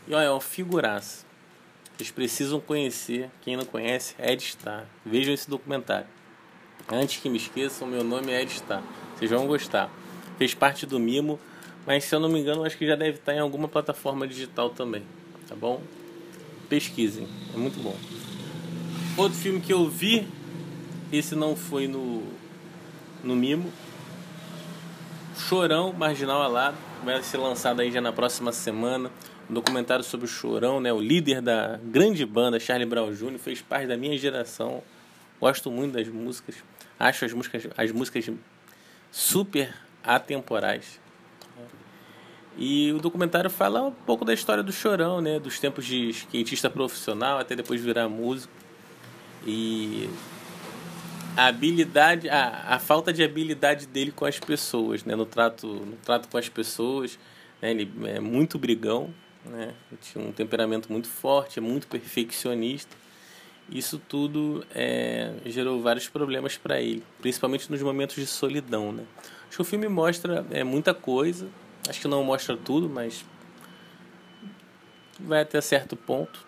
E 0.07 0.13
olha, 0.13 0.25
é 0.25 0.29
uma 0.29 0.41
figuraça. 0.41 1.25
Vocês 1.97 2.11
precisam 2.11 2.59
conhecer. 2.59 3.29
Quem 3.41 3.57
não 3.57 3.65
conhece, 3.65 4.15
Ed 4.19 4.41
Star. 4.43 4.85
Vejam 5.05 5.33
esse 5.33 5.49
documentário. 5.49 6.07
Antes 6.91 7.19
que 7.21 7.29
me 7.29 7.37
esqueçam, 7.37 7.87
meu 7.87 8.03
nome 8.03 8.31
é 8.31 8.41
Ed 8.41 8.51
Star. 8.51 8.83
Vocês 9.15 9.29
vão 9.29 9.47
gostar. 9.47 9.89
Fez 10.37 10.53
parte 10.53 10.85
do 10.85 10.99
Mimo, 10.99 11.39
mas 11.85 12.03
se 12.03 12.15
eu 12.15 12.19
não 12.19 12.29
me 12.29 12.39
engano, 12.39 12.63
acho 12.63 12.77
que 12.77 12.85
já 12.87 12.95
deve 12.95 13.17
estar 13.17 13.33
em 13.33 13.39
alguma 13.39 13.67
plataforma 13.67 14.27
digital 14.27 14.69
também. 14.69 15.03
Tá 15.47 15.55
bom? 15.55 15.81
Pesquisem, 16.69 17.27
é 17.53 17.57
muito 17.57 17.81
bom. 17.81 17.95
Outro 19.17 19.37
filme 19.37 19.59
que 19.59 19.73
eu 19.73 19.89
vi, 19.89 20.27
esse 21.11 21.35
não 21.35 21.55
foi 21.55 21.87
no, 21.87 22.23
no 23.23 23.35
Mimo. 23.35 23.71
Chorão, 25.35 25.91
Marginal 25.93 26.41
Alado, 26.41 26.77
vai 27.03 27.21
ser 27.23 27.37
lançado 27.37 27.81
aí 27.81 27.91
já 27.91 28.01
na 28.01 28.11
próxima 28.11 28.51
semana 28.51 29.11
um 29.49 29.53
documentário 29.53 30.03
sobre 30.03 30.27
o 30.27 30.29
Chorão, 30.29 30.79
né? 30.79 30.93
O 30.93 30.99
líder 30.99 31.41
da 31.41 31.79
grande 31.83 32.25
banda 32.25 32.59
Charlie 32.59 32.87
Brown 32.87 33.11
Jr. 33.11 33.39
fez 33.39 33.61
parte 33.61 33.87
da 33.87 33.97
minha 33.97 34.15
geração. 34.17 34.83
Gosto 35.39 35.71
muito 35.71 35.93
das 35.93 36.07
músicas. 36.07 36.55
Acho 36.99 37.25
as 37.25 37.33
músicas, 37.33 37.67
as 37.77 37.91
músicas 37.91 38.29
super 39.11 39.73
atemporais. 40.03 40.99
E 42.57 42.91
o 42.91 42.99
documentário 42.99 43.49
fala 43.49 43.83
um 43.83 43.91
pouco 43.91 44.25
da 44.25 44.33
história 44.33 44.61
do 44.61 44.71
Chorão, 44.71 45.21
né? 45.21 45.39
Dos 45.39 45.59
tempos 45.59 45.85
de 45.85 46.09
skatista 46.09 46.69
profissional 46.69 47.39
até 47.39 47.55
depois 47.55 47.79
virar 47.79 48.09
músico. 48.09 48.51
E 49.47 50.09
a 51.37 51.45
habilidade, 51.45 52.27
a, 52.27 52.75
a 52.75 52.79
falta 52.79 53.13
de 53.13 53.23
habilidade 53.23 53.87
dele 53.87 54.11
com 54.11 54.25
as 54.25 54.37
pessoas, 54.39 55.05
né? 55.05 55.15
No 55.15 55.25
trato, 55.25 55.67
no 55.67 55.95
trato 56.03 56.27
com 56.27 56.37
as 56.37 56.49
pessoas. 56.49 57.17
Né? 57.61 57.71
Ele 57.71 57.89
é 58.03 58.19
muito 58.19 58.59
brigão, 58.59 59.13
né? 59.45 59.73
Tinha 60.01 60.25
um 60.25 60.33
temperamento 60.33 60.91
muito 60.91 61.07
forte, 61.07 61.59
é 61.59 61.61
muito 61.61 61.87
perfeccionista. 61.87 62.93
Isso 63.71 63.99
tudo 63.99 64.65
é, 64.73 65.33
gerou 65.45 65.81
vários 65.81 66.09
problemas 66.09 66.57
para 66.57 66.81
ele, 66.81 67.03
principalmente 67.21 67.69
nos 67.69 67.81
momentos 67.81 68.15
de 68.15 68.25
solidão, 68.25 68.91
né? 68.91 69.03
Acho 69.47 69.57
que 69.57 69.61
o 69.61 69.65
filme 69.65 69.87
mostra 69.87 70.45
é, 70.51 70.63
muita 70.63 70.93
coisa, 70.93 71.47
acho 71.87 72.01
que 72.01 72.07
não 72.07 72.23
mostra 72.23 72.57
tudo, 72.57 72.89
mas 72.89 73.25
vai 75.19 75.41
até 75.41 75.59
certo 75.61 75.95
ponto 75.95 76.47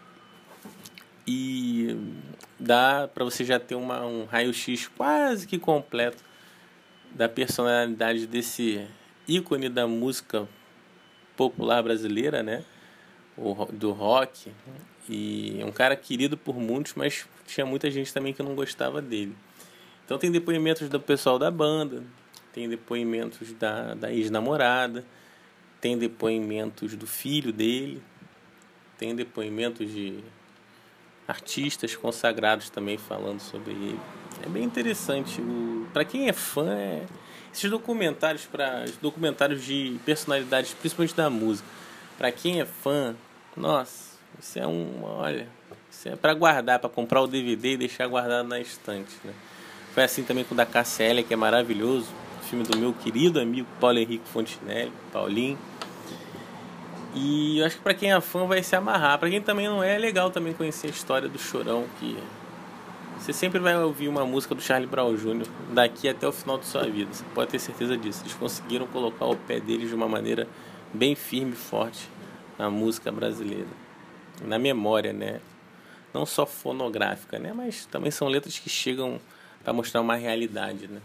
e 1.27 1.95
dá 2.59 3.07
para 3.13 3.23
você 3.23 3.43
já 3.43 3.59
ter 3.59 3.75
uma, 3.75 4.05
um 4.05 4.25
raio-x 4.25 4.87
quase 4.87 5.45
que 5.45 5.59
completo 5.59 6.23
da 7.11 7.29
personalidade 7.29 8.25
desse 8.25 8.87
ícone 9.27 9.69
da 9.69 9.87
música 9.87 10.47
popular 11.35 11.83
brasileira, 11.83 12.41
né? 12.41 12.63
o, 13.37 13.65
do 13.65 13.91
rock. 13.91 14.51
E 15.13 15.61
um 15.65 15.73
cara 15.73 15.93
querido 15.93 16.37
por 16.37 16.55
muitos, 16.55 16.93
mas 16.95 17.25
tinha 17.45 17.65
muita 17.65 17.91
gente 17.91 18.13
também 18.13 18.31
que 18.31 18.41
não 18.41 18.55
gostava 18.55 19.01
dele. 19.01 19.35
Então 20.05 20.17
tem 20.17 20.31
depoimentos 20.31 20.87
do 20.87 21.01
pessoal 21.01 21.37
da 21.37 21.51
banda, 21.51 22.01
tem 22.53 22.69
depoimentos 22.69 23.51
da, 23.53 23.93
da 23.93 24.09
ex-namorada, 24.09 25.03
tem 25.81 25.97
depoimentos 25.97 26.95
do 26.95 27.05
filho 27.05 27.51
dele, 27.51 28.01
tem 28.97 29.13
depoimentos 29.13 29.91
de 29.91 30.19
artistas 31.27 31.93
consagrados 31.93 32.69
também 32.69 32.97
falando 32.97 33.41
sobre 33.41 33.71
ele. 33.71 33.99
É 34.45 34.47
bem 34.47 34.63
interessante. 34.63 35.41
Para 35.91 36.05
quem 36.05 36.29
é 36.29 36.33
fã, 36.33 36.71
é... 36.71 37.05
esses 37.53 37.69
documentários 37.69 38.45
para 38.45 38.85
documentários 39.01 39.61
de 39.65 39.99
personalidades, 40.05 40.73
principalmente 40.73 41.15
da 41.15 41.29
música. 41.29 41.67
Para 42.17 42.31
quem 42.31 42.61
é 42.61 42.65
fã, 42.65 43.13
nossa, 43.57 44.10
isso 44.39 44.59
é 44.59 44.67
um, 44.67 45.03
olha, 45.03 45.47
isso 45.89 46.09
é 46.09 46.15
para 46.15 46.33
guardar, 46.33 46.79
para 46.79 46.89
comprar 46.89 47.21
o 47.21 47.27
DVD 47.27 47.73
e 47.73 47.77
deixar 47.77 48.07
guardado 48.07 48.47
na 48.47 48.59
estante, 48.59 49.11
né? 49.23 49.33
Foi 49.93 50.03
assim 50.03 50.23
também 50.23 50.43
com 50.43 50.53
o 50.53 50.57
da 50.57 50.65
KCL, 50.65 51.23
que 51.23 51.33
é 51.33 51.37
maravilhoso, 51.37 52.07
filme 52.49 52.65
do 52.65 52.77
meu 52.77 52.93
querido 52.93 53.39
amigo 53.39 53.67
Paulo 53.79 53.97
Henrique 53.97 54.27
Fontinelli, 54.27 54.91
Paulinho. 55.11 55.57
E 57.13 57.59
eu 57.59 57.65
acho 57.65 57.75
que 57.75 57.81
para 57.81 57.93
quem 57.93 58.13
é 58.13 58.21
fã 58.21 58.45
vai 58.45 58.63
se 58.63 58.75
amarrar. 58.75 59.19
Para 59.19 59.29
quem 59.29 59.41
também 59.41 59.67
não 59.67 59.83
é, 59.83 59.95
é 59.95 59.97
legal 59.97 60.31
também 60.31 60.53
conhecer 60.53 60.87
a 60.87 60.89
história 60.89 61.27
do 61.27 61.37
Chorão, 61.37 61.85
que 61.99 62.17
você 63.19 63.33
sempre 63.33 63.59
vai 63.59 63.77
ouvir 63.77 64.07
uma 64.07 64.25
música 64.25 64.55
do 64.55 64.61
Charlie 64.61 64.87
Brown 64.89 65.15
Jr. 65.15 65.45
daqui 65.71 66.09
até 66.09 66.27
o 66.27 66.31
final 66.31 66.57
de 66.57 66.65
sua 66.65 66.83
vida. 66.83 67.13
Você 67.13 67.23
pode 67.35 67.51
ter 67.51 67.59
certeza 67.59 67.97
disso. 67.97 68.21
Eles 68.23 68.33
conseguiram 68.33 68.87
colocar 68.87 69.25
o 69.25 69.35
pé 69.35 69.59
deles 69.59 69.89
de 69.89 69.95
uma 69.95 70.07
maneira 70.07 70.47
bem 70.93 71.15
firme 71.15 71.51
e 71.51 71.55
forte 71.55 72.09
na 72.57 72.69
música 72.69 73.11
brasileira, 73.11 73.67
na 74.45 74.59
memória, 74.59 75.13
né? 75.13 75.39
Não 76.13 76.25
só 76.25 76.45
fonográfica, 76.45 77.39
né? 77.39 77.53
Mas 77.53 77.85
também 77.85 78.11
são 78.11 78.27
letras 78.27 78.59
que 78.59 78.69
chegam 78.69 79.19
para 79.63 79.71
mostrar 79.73 80.01
uma 80.01 80.15
realidade, 80.15 80.87
né? 80.87 81.01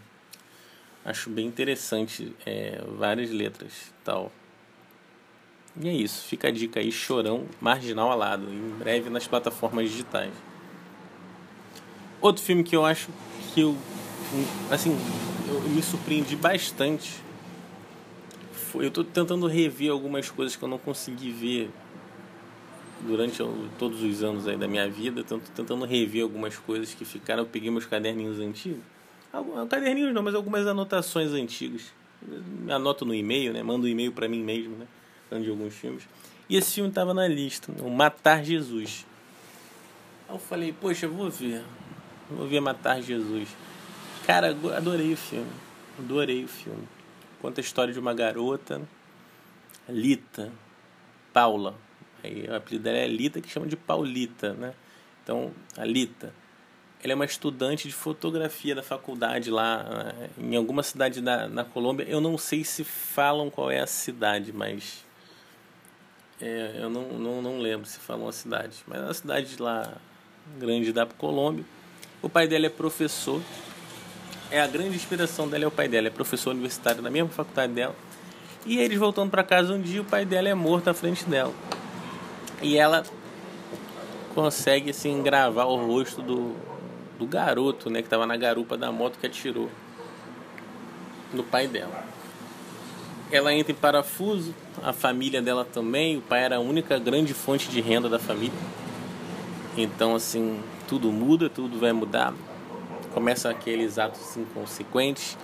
Acho 1.05 1.31
bem 1.31 1.47
interessante 1.47 2.35
é, 2.45 2.83
várias 2.99 3.31
letras 3.31 3.93
tal. 4.05 4.33
E 5.81 5.89
é 5.89 5.93
isso, 5.93 6.25
fica 6.25 6.49
a 6.49 6.51
dica 6.51 6.81
aí, 6.81 6.91
Chorão 6.91 7.47
Marginal 7.61 8.11
Alado, 8.11 8.49
em 8.53 8.71
breve 8.79 9.11
nas 9.11 9.27
plataformas 9.27 9.91
digitais. 9.91 10.33
Outro 12.21 12.43
filme 12.43 12.65
que 12.65 12.75
eu 12.75 12.85
acho 12.85 13.09
que 13.53 13.61
eu, 13.61 13.77
assim, 14.71 14.99
eu 15.47 15.61
me 15.69 15.83
surpreendi 15.83 16.35
bastante 16.35 17.27
eu 18.83 18.89
estou 18.89 19.05
tentando 19.05 19.47
rever 19.47 19.91
algumas 19.91 20.31
coisas 20.31 20.57
que 20.57 20.63
eu 20.63 20.69
não 20.69 20.79
consegui 20.79 21.31
ver 21.31 21.71
durante 23.07 23.39
todos 23.79 24.03
os 24.03 24.23
anos 24.23 24.47
aí 24.49 24.57
da 24.57 24.67
minha 24.67 24.89
vida. 24.89 25.21
Estou 25.21 25.41
tentando 25.55 25.85
rever 25.85 26.23
algumas 26.23 26.57
coisas 26.57 26.93
que 26.93 27.05
ficaram. 27.05 27.43
Eu 27.43 27.47
peguei 27.47 27.71
meus 27.71 27.87
caderninhos 27.87 28.39
antigos. 28.41 28.83
Caderninhos 29.71 30.13
não, 30.13 30.23
mas 30.23 30.35
algumas 30.35 30.67
anotações 30.67 31.33
antigas. 31.33 31.93
Anoto 32.69 33.05
no 33.05 33.15
e-mail, 33.15 33.53
né? 33.53 33.63
Mando 33.63 33.87
um 33.87 33.89
e-mail 33.89 34.13
para 34.13 34.29
mim 34.29 34.43
mesmo, 34.43 34.77
né? 34.77 34.87
Falando 35.29 35.45
de 35.45 35.51
alguns 35.51 35.75
filmes. 35.75 36.03
E 36.49 36.57
esse 36.57 36.75
filme 36.75 36.89
estava 36.89 37.13
na 37.13 37.27
lista, 37.27 37.73
o 37.83 37.91
Matar 37.91 38.45
Jesus. 38.45 39.05
Aí 40.29 40.35
eu 40.35 40.39
falei, 40.39 40.73
poxa, 40.73 41.07
eu 41.07 41.13
vou 41.13 41.31
ver. 41.31 41.63
Vou 42.31 42.47
ver 42.47 42.61
Matar 42.61 43.03
Jesus. 43.03 43.49
Cara, 44.27 44.57
adorei 44.77 45.13
o 45.13 45.17
filme. 45.17 45.51
Adorei 45.99 46.45
o 46.45 46.49
filme. 46.49 46.87
Conta 47.41 47.61
a 47.61 47.63
história 47.63 47.93
de 47.93 47.99
uma 47.99 48.15
garota, 48.15 48.81
Lita, 49.89 50.51
Paula. 51.33 51.75
Aí, 52.27 52.47
o 52.49 52.55
apelido 52.55 52.85
dela 52.85 52.99
é 52.99 53.07
Lita, 53.07 53.41
que 53.41 53.49
chama 53.49 53.67
de 53.67 53.77
Paulita, 53.77 54.53
né? 54.55 54.75
Então, 55.23 55.53
a 55.77 55.85
Lita. 55.85 56.33
Ela 57.03 57.13
é 57.13 57.15
uma 57.15 57.25
estudante 57.25 57.87
de 57.87 57.95
fotografia 57.95 58.75
da 58.75 58.83
faculdade 58.83 59.51
lá 59.51 59.85
né? 59.85 60.31
em 60.39 60.57
alguma 60.57 60.83
cidade 60.83 61.21
da, 61.21 61.47
na 61.47 61.63
Colômbia. 61.65 62.05
Eu 62.09 62.21
não 62.21 62.37
sei 62.37 62.65
se 62.65 62.83
falam 62.83 63.51
qual 63.51 63.71
é 63.71 63.81
a 63.81 63.87
cidade, 63.87 64.53
mas 64.53 65.05
é, 66.41 66.79
eu 66.81 66.91
não, 66.91 67.09
não, 67.13 67.43
não 67.43 67.59
lembro 67.61 67.87
se 67.87 67.99
falam 67.99 68.27
a 68.27 68.33
cidade. 68.33 68.79
Mas 68.87 68.99
é 68.99 69.05
uma 69.05 69.15
cidade 69.15 69.57
lá 69.61 69.93
grande 70.59 70.93
da 70.93 71.07
Colômbia. 71.07 71.65
O 72.23 72.29
pai 72.29 72.49
dela 72.49 72.67
é 72.67 72.71
professor 72.71 73.41
é 74.51 74.61
a 74.61 74.67
grande 74.67 74.95
inspiração 74.95 75.49
dela 75.49 75.65
é 75.65 75.67
o 75.67 75.71
pai 75.71 75.89
dela, 75.89 76.07
é 76.07 76.11
professor 76.11 76.51
universitário 76.51 77.03
na 77.03 77.11
mesma 77.11 77.29
faculdade 77.29 77.73
dela. 77.73 77.95
E 78.65 78.79
eles 78.79 78.99
voltando 78.99 79.31
para 79.31 79.43
casa 79.43 79.73
um 79.73 79.81
dia, 79.81 80.01
o 80.01 80.05
pai 80.05 80.25
dela 80.25 80.49
é 80.49 80.55
morto 80.55 80.89
à 80.89 80.95
frente 80.95 81.25
dela. 81.25 81.53
E 82.63 82.77
ela 82.77 83.05
consegue 84.35 84.91
assim 84.91 85.23
gravar 85.23 85.65
o 85.65 85.87
rosto 85.87 86.23
do, 86.23 86.55
do 87.19 87.27
garoto, 87.27 87.89
né, 87.91 88.01
que 88.01 88.07
estava 88.07 88.27
na 88.27 88.37
garupa 88.37 88.77
da 88.77 88.91
moto 88.91 89.19
que 89.19 89.27
atirou 89.27 89.71
no 91.33 91.43
pai 91.43 91.67
dela. 91.67 92.05
Ela 93.31 93.53
entra 93.53 93.73
em 93.73 93.75
parafuso, 93.75 94.55
a 94.83 94.93
família 94.93 95.43
dela 95.43 95.65
também, 95.65 96.17
o 96.17 96.21
pai 96.21 96.45
era 96.45 96.57
a 96.57 96.61
única 96.61 96.99
grande 96.99 97.35
fonte 97.35 97.69
de 97.69 97.81
renda 97.81 98.09
da 98.09 98.19
família. 98.19 98.59
Então 99.77 100.15
assim, 100.15 100.61
tudo 100.87 101.11
muda, 101.11 101.51
tudo 101.51 101.79
vai 101.79 101.93
mudar 101.93 102.33
começam 103.17 103.51
aqueles 103.51 103.99
atos 103.99 104.37
inconsequentes, 104.37 105.39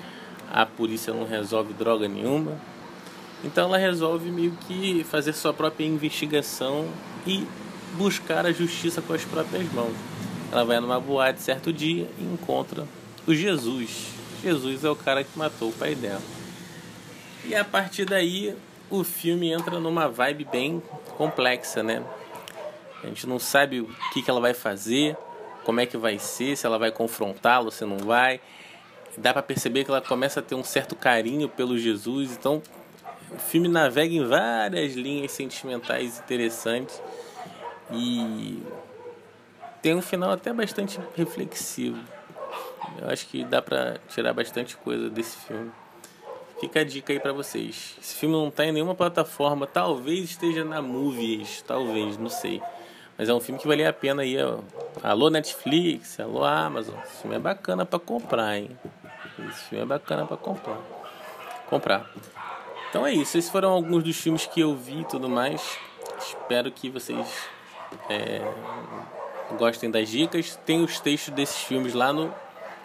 a 0.52 0.66
polícia 0.66 1.10
não 1.10 1.24
resolve 1.24 1.72
droga 1.72 2.06
nenhuma. 2.06 2.52
Então 3.44 3.66
ela 3.66 3.78
resolve 3.78 4.30
meio 4.30 4.52
que 4.66 5.04
fazer 5.04 5.32
sua 5.32 5.52
própria 5.52 5.84
investigação 5.84 6.88
e 7.26 7.46
buscar 7.94 8.46
a 8.46 8.52
justiça 8.52 9.02
com 9.02 9.12
as 9.12 9.24
próprias 9.24 9.70
mãos. 9.72 9.94
Ela 10.50 10.64
vai 10.64 10.80
numa 10.80 11.00
boate 11.00 11.40
certo 11.40 11.72
dia 11.72 12.08
e 12.18 12.24
encontra 12.24 12.86
o 13.26 13.34
Jesus. 13.34 14.08
Jesus 14.42 14.84
é 14.84 14.90
o 14.90 14.96
cara 14.96 15.24
que 15.24 15.36
matou 15.38 15.70
o 15.70 15.72
pai 15.72 15.94
dela. 15.94 16.22
E 17.44 17.54
a 17.54 17.64
partir 17.64 18.04
daí 18.04 18.54
o 18.90 19.02
filme 19.02 19.50
entra 19.50 19.80
numa 19.80 20.08
vibe 20.08 20.44
bem 20.44 20.82
complexa, 21.16 21.82
né? 21.82 22.02
A 23.02 23.06
gente 23.06 23.26
não 23.26 23.38
sabe 23.38 23.80
o 23.80 23.88
que, 24.12 24.22
que 24.22 24.30
ela 24.30 24.40
vai 24.40 24.54
fazer, 24.54 25.16
como 25.64 25.80
é 25.80 25.86
que 25.86 25.96
vai 25.96 26.18
ser, 26.18 26.56
se 26.56 26.66
ela 26.66 26.78
vai 26.78 26.92
confrontá-lo, 26.92 27.70
se 27.70 27.84
não 27.84 27.98
vai. 27.98 28.40
Dá 29.16 29.32
para 29.32 29.42
perceber 29.42 29.84
que 29.84 29.90
ela 29.90 30.00
começa 30.00 30.40
a 30.40 30.42
ter 30.42 30.54
um 30.54 30.62
certo 30.62 30.94
carinho 30.94 31.48
pelo 31.48 31.76
Jesus, 31.76 32.32
então 32.32 32.62
o 33.34 33.38
filme 33.38 33.68
navega 33.68 34.14
em 34.14 34.24
várias 34.24 34.94
linhas 34.94 35.32
sentimentais 35.32 36.18
interessantes 36.18 37.00
e 37.90 38.62
tem 39.80 39.94
um 39.94 40.02
final 40.02 40.30
até 40.30 40.52
bastante 40.52 41.00
reflexivo. 41.16 41.98
Eu 43.00 43.08
acho 43.08 43.26
que 43.26 43.44
dá 43.44 43.62
pra 43.62 43.96
tirar 44.08 44.32
bastante 44.32 44.76
coisa 44.76 45.08
desse 45.08 45.36
filme. 45.38 45.70
Fica 46.60 46.80
a 46.80 46.84
dica 46.84 47.12
aí 47.12 47.18
pra 47.18 47.32
vocês. 47.32 47.96
Esse 48.00 48.14
filme 48.14 48.36
não 48.36 48.50
tá 48.50 48.64
em 48.64 48.72
nenhuma 48.72 48.94
plataforma, 48.94 49.66
talvez 49.66 50.30
esteja 50.30 50.64
na 50.64 50.80
Movies, 50.80 51.62
talvez, 51.66 52.16
não 52.16 52.28
sei. 52.28 52.62
Mas 53.18 53.28
é 53.28 53.34
um 53.34 53.40
filme 53.40 53.60
que 53.60 53.66
valia 53.66 53.88
a 53.88 53.92
pena 53.92 54.22
aí, 54.22 54.40
ó. 54.42 54.58
Alô 55.02 55.28
Netflix, 55.28 56.20
alô 56.20 56.44
Amazon. 56.44 56.94
Esse 57.04 57.22
filme 57.22 57.36
é 57.36 57.38
bacana 57.38 57.84
para 57.84 57.98
comprar, 57.98 58.58
hein? 58.58 58.70
Esse 59.48 59.64
filme 59.64 59.82
é 59.82 59.86
bacana 59.86 60.26
para 60.26 60.36
comprar. 60.36 60.78
Comprar. 61.68 62.10
Então 62.92 63.06
é 63.06 63.14
isso. 63.14 63.38
Esses 63.38 63.50
foram 63.50 63.70
alguns 63.70 64.04
dos 64.04 64.14
filmes 64.18 64.44
que 64.44 64.60
eu 64.60 64.76
vi 64.76 65.00
e 65.00 65.04
tudo 65.04 65.26
mais. 65.26 65.78
Espero 66.18 66.70
que 66.70 66.90
vocês 66.90 67.26
é, 68.10 68.42
gostem 69.56 69.90
das 69.90 70.10
dicas. 70.10 70.60
Tem 70.66 70.84
os 70.84 71.00
textos 71.00 71.32
desses 71.32 71.56
filmes 71.62 71.94
lá 71.94 72.12
no, 72.12 72.30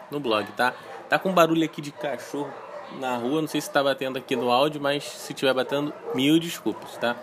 no 0.09 0.17
blog, 0.17 0.49
tá? 0.53 0.73
Tá 1.09 1.19
com 1.19 1.33
barulho 1.33 1.65
aqui 1.65 1.81
de 1.81 1.91
cachorro 1.91 2.49
na 3.01 3.17
rua. 3.17 3.41
Não 3.41 3.49
sei 3.49 3.59
se 3.59 3.69
tá 3.69 3.83
batendo 3.83 4.17
aqui 4.17 4.33
no 4.33 4.49
áudio, 4.49 4.79
mas 4.79 5.03
se 5.03 5.33
tiver 5.33 5.53
batendo, 5.53 5.93
mil 6.15 6.39
desculpas, 6.39 6.95
tá? 6.95 7.17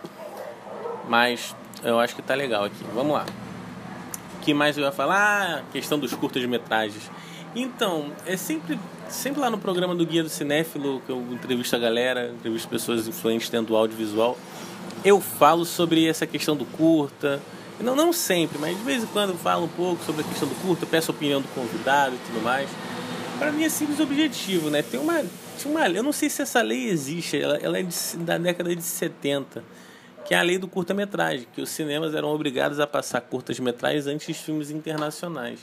Mas 1.08 1.56
eu 1.82 1.98
acho 1.98 2.14
que 2.14 2.20
tá 2.20 2.34
legal 2.34 2.64
aqui. 2.64 2.84
Vamos 2.92 3.14
lá. 3.14 3.24
O 4.36 4.40
que 4.44 4.52
mais 4.52 4.76
eu 4.76 4.84
ia 4.84 4.92
falar? 4.92 5.62
Ah, 5.62 5.62
questão 5.72 5.98
dos 5.98 6.12
curtas-metragens. 6.12 7.10
Então, 7.54 8.12
é 8.26 8.36
sempre, 8.36 8.78
sempre 9.08 9.40
lá 9.40 9.48
no 9.48 9.58
programa 9.58 9.94
do 9.94 10.04
Guia 10.04 10.22
do 10.22 10.28
Cinéfilo, 10.28 11.00
que 11.06 11.12
eu 11.12 11.20
entrevisto 11.30 11.76
a 11.76 11.78
galera, 11.78 12.32
entrevisto 12.32 12.68
pessoas 12.68 13.06
influentes 13.06 13.48
dentro 13.48 13.68
do 13.68 13.76
audiovisual, 13.76 14.36
eu 15.04 15.20
falo 15.20 15.64
sobre 15.64 16.06
essa 16.06 16.26
questão 16.26 16.56
do 16.56 16.64
curta. 16.64 17.40
Não, 17.80 17.94
não 17.94 18.12
sempre, 18.12 18.58
mas 18.58 18.76
de 18.76 18.82
vez 18.82 19.02
em 19.04 19.06
quando 19.06 19.30
eu 19.30 19.36
falo 19.36 19.64
um 19.64 19.68
pouco 19.68 20.02
sobre 20.04 20.22
a 20.22 20.24
questão 20.24 20.48
do 20.48 20.54
curta, 20.56 20.86
peço 20.86 21.10
a 21.10 21.14
opinião 21.14 21.40
do 21.40 21.48
convidado 21.48 22.14
e 22.16 22.18
tudo 22.26 22.42
mais. 22.42 22.68
Para 23.38 23.52
mim 23.52 23.64
é 23.64 23.68
simples 23.68 24.00
objetivo, 24.00 24.70
né? 24.70 24.82
Tem 24.82 24.98
uma, 24.98 25.18
tem 25.18 25.70
uma. 25.70 25.88
Eu 25.88 26.02
não 26.02 26.12
sei 26.12 26.30
se 26.30 26.42
essa 26.42 26.62
lei 26.62 26.88
existe, 26.88 27.40
ela, 27.40 27.56
ela 27.56 27.78
é 27.78 27.82
de, 27.82 28.16
da 28.18 28.38
década 28.38 28.74
de 28.74 28.82
70 28.82 29.62
que 30.24 30.34
é 30.34 30.38
a 30.38 30.42
lei 30.42 30.56
do 30.56 30.66
curta-metragem, 30.66 31.46
que 31.52 31.60
os 31.60 31.68
cinemas 31.68 32.14
eram 32.14 32.28
obrigados 32.28 32.80
a 32.80 32.86
passar 32.86 33.20
curtas-metragens 33.20 34.06
antes 34.06 34.26
dos 34.26 34.38
filmes 34.38 34.70
internacionais. 34.70 35.60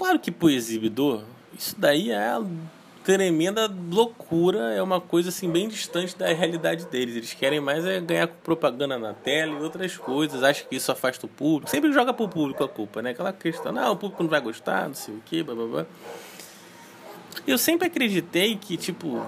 Claro 0.00 0.18
que 0.18 0.30
para 0.30 0.46
o 0.46 0.50
exibidor, 0.50 1.24
isso 1.52 1.76
daí 1.78 2.10
é 2.10 2.34
tremenda 3.04 3.70
loucura, 3.90 4.72
é 4.72 4.82
uma 4.82 4.98
coisa 4.98 5.28
assim 5.28 5.50
bem 5.50 5.68
distante 5.68 6.16
da 6.16 6.26
realidade 6.28 6.86
deles. 6.86 7.16
Eles 7.16 7.34
querem 7.34 7.60
mais 7.60 7.84
é 7.84 8.00
ganhar 8.00 8.26
propaganda 8.26 8.98
na 8.98 9.12
tela 9.12 9.60
e 9.60 9.62
outras 9.62 9.98
coisas, 9.98 10.42
acham 10.42 10.66
que 10.66 10.76
isso 10.76 10.90
afasta 10.90 11.26
o 11.26 11.28
público. 11.28 11.70
Sempre 11.70 11.92
joga 11.92 12.14
para 12.14 12.24
o 12.24 12.28
público 12.30 12.64
a 12.64 12.68
culpa, 12.68 13.02
né? 13.02 13.10
Aquela 13.10 13.30
questão, 13.30 13.72
não, 13.72 13.92
o 13.92 13.96
público 13.96 14.22
não 14.22 14.30
vai 14.30 14.40
gostar, 14.40 14.88
não 14.88 14.94
sei 14.94 15.14
o 15.14 15.20
que, 15.20 15.42
blá 15.42 15.54
blá 15.54 15.66
blá. 15.66 15.86
Eu 17.46 17.58
sempre 17.58 17.88
acreditei 17.88 18.56
que, 18.56 18.78
tipo, 18.78 19.22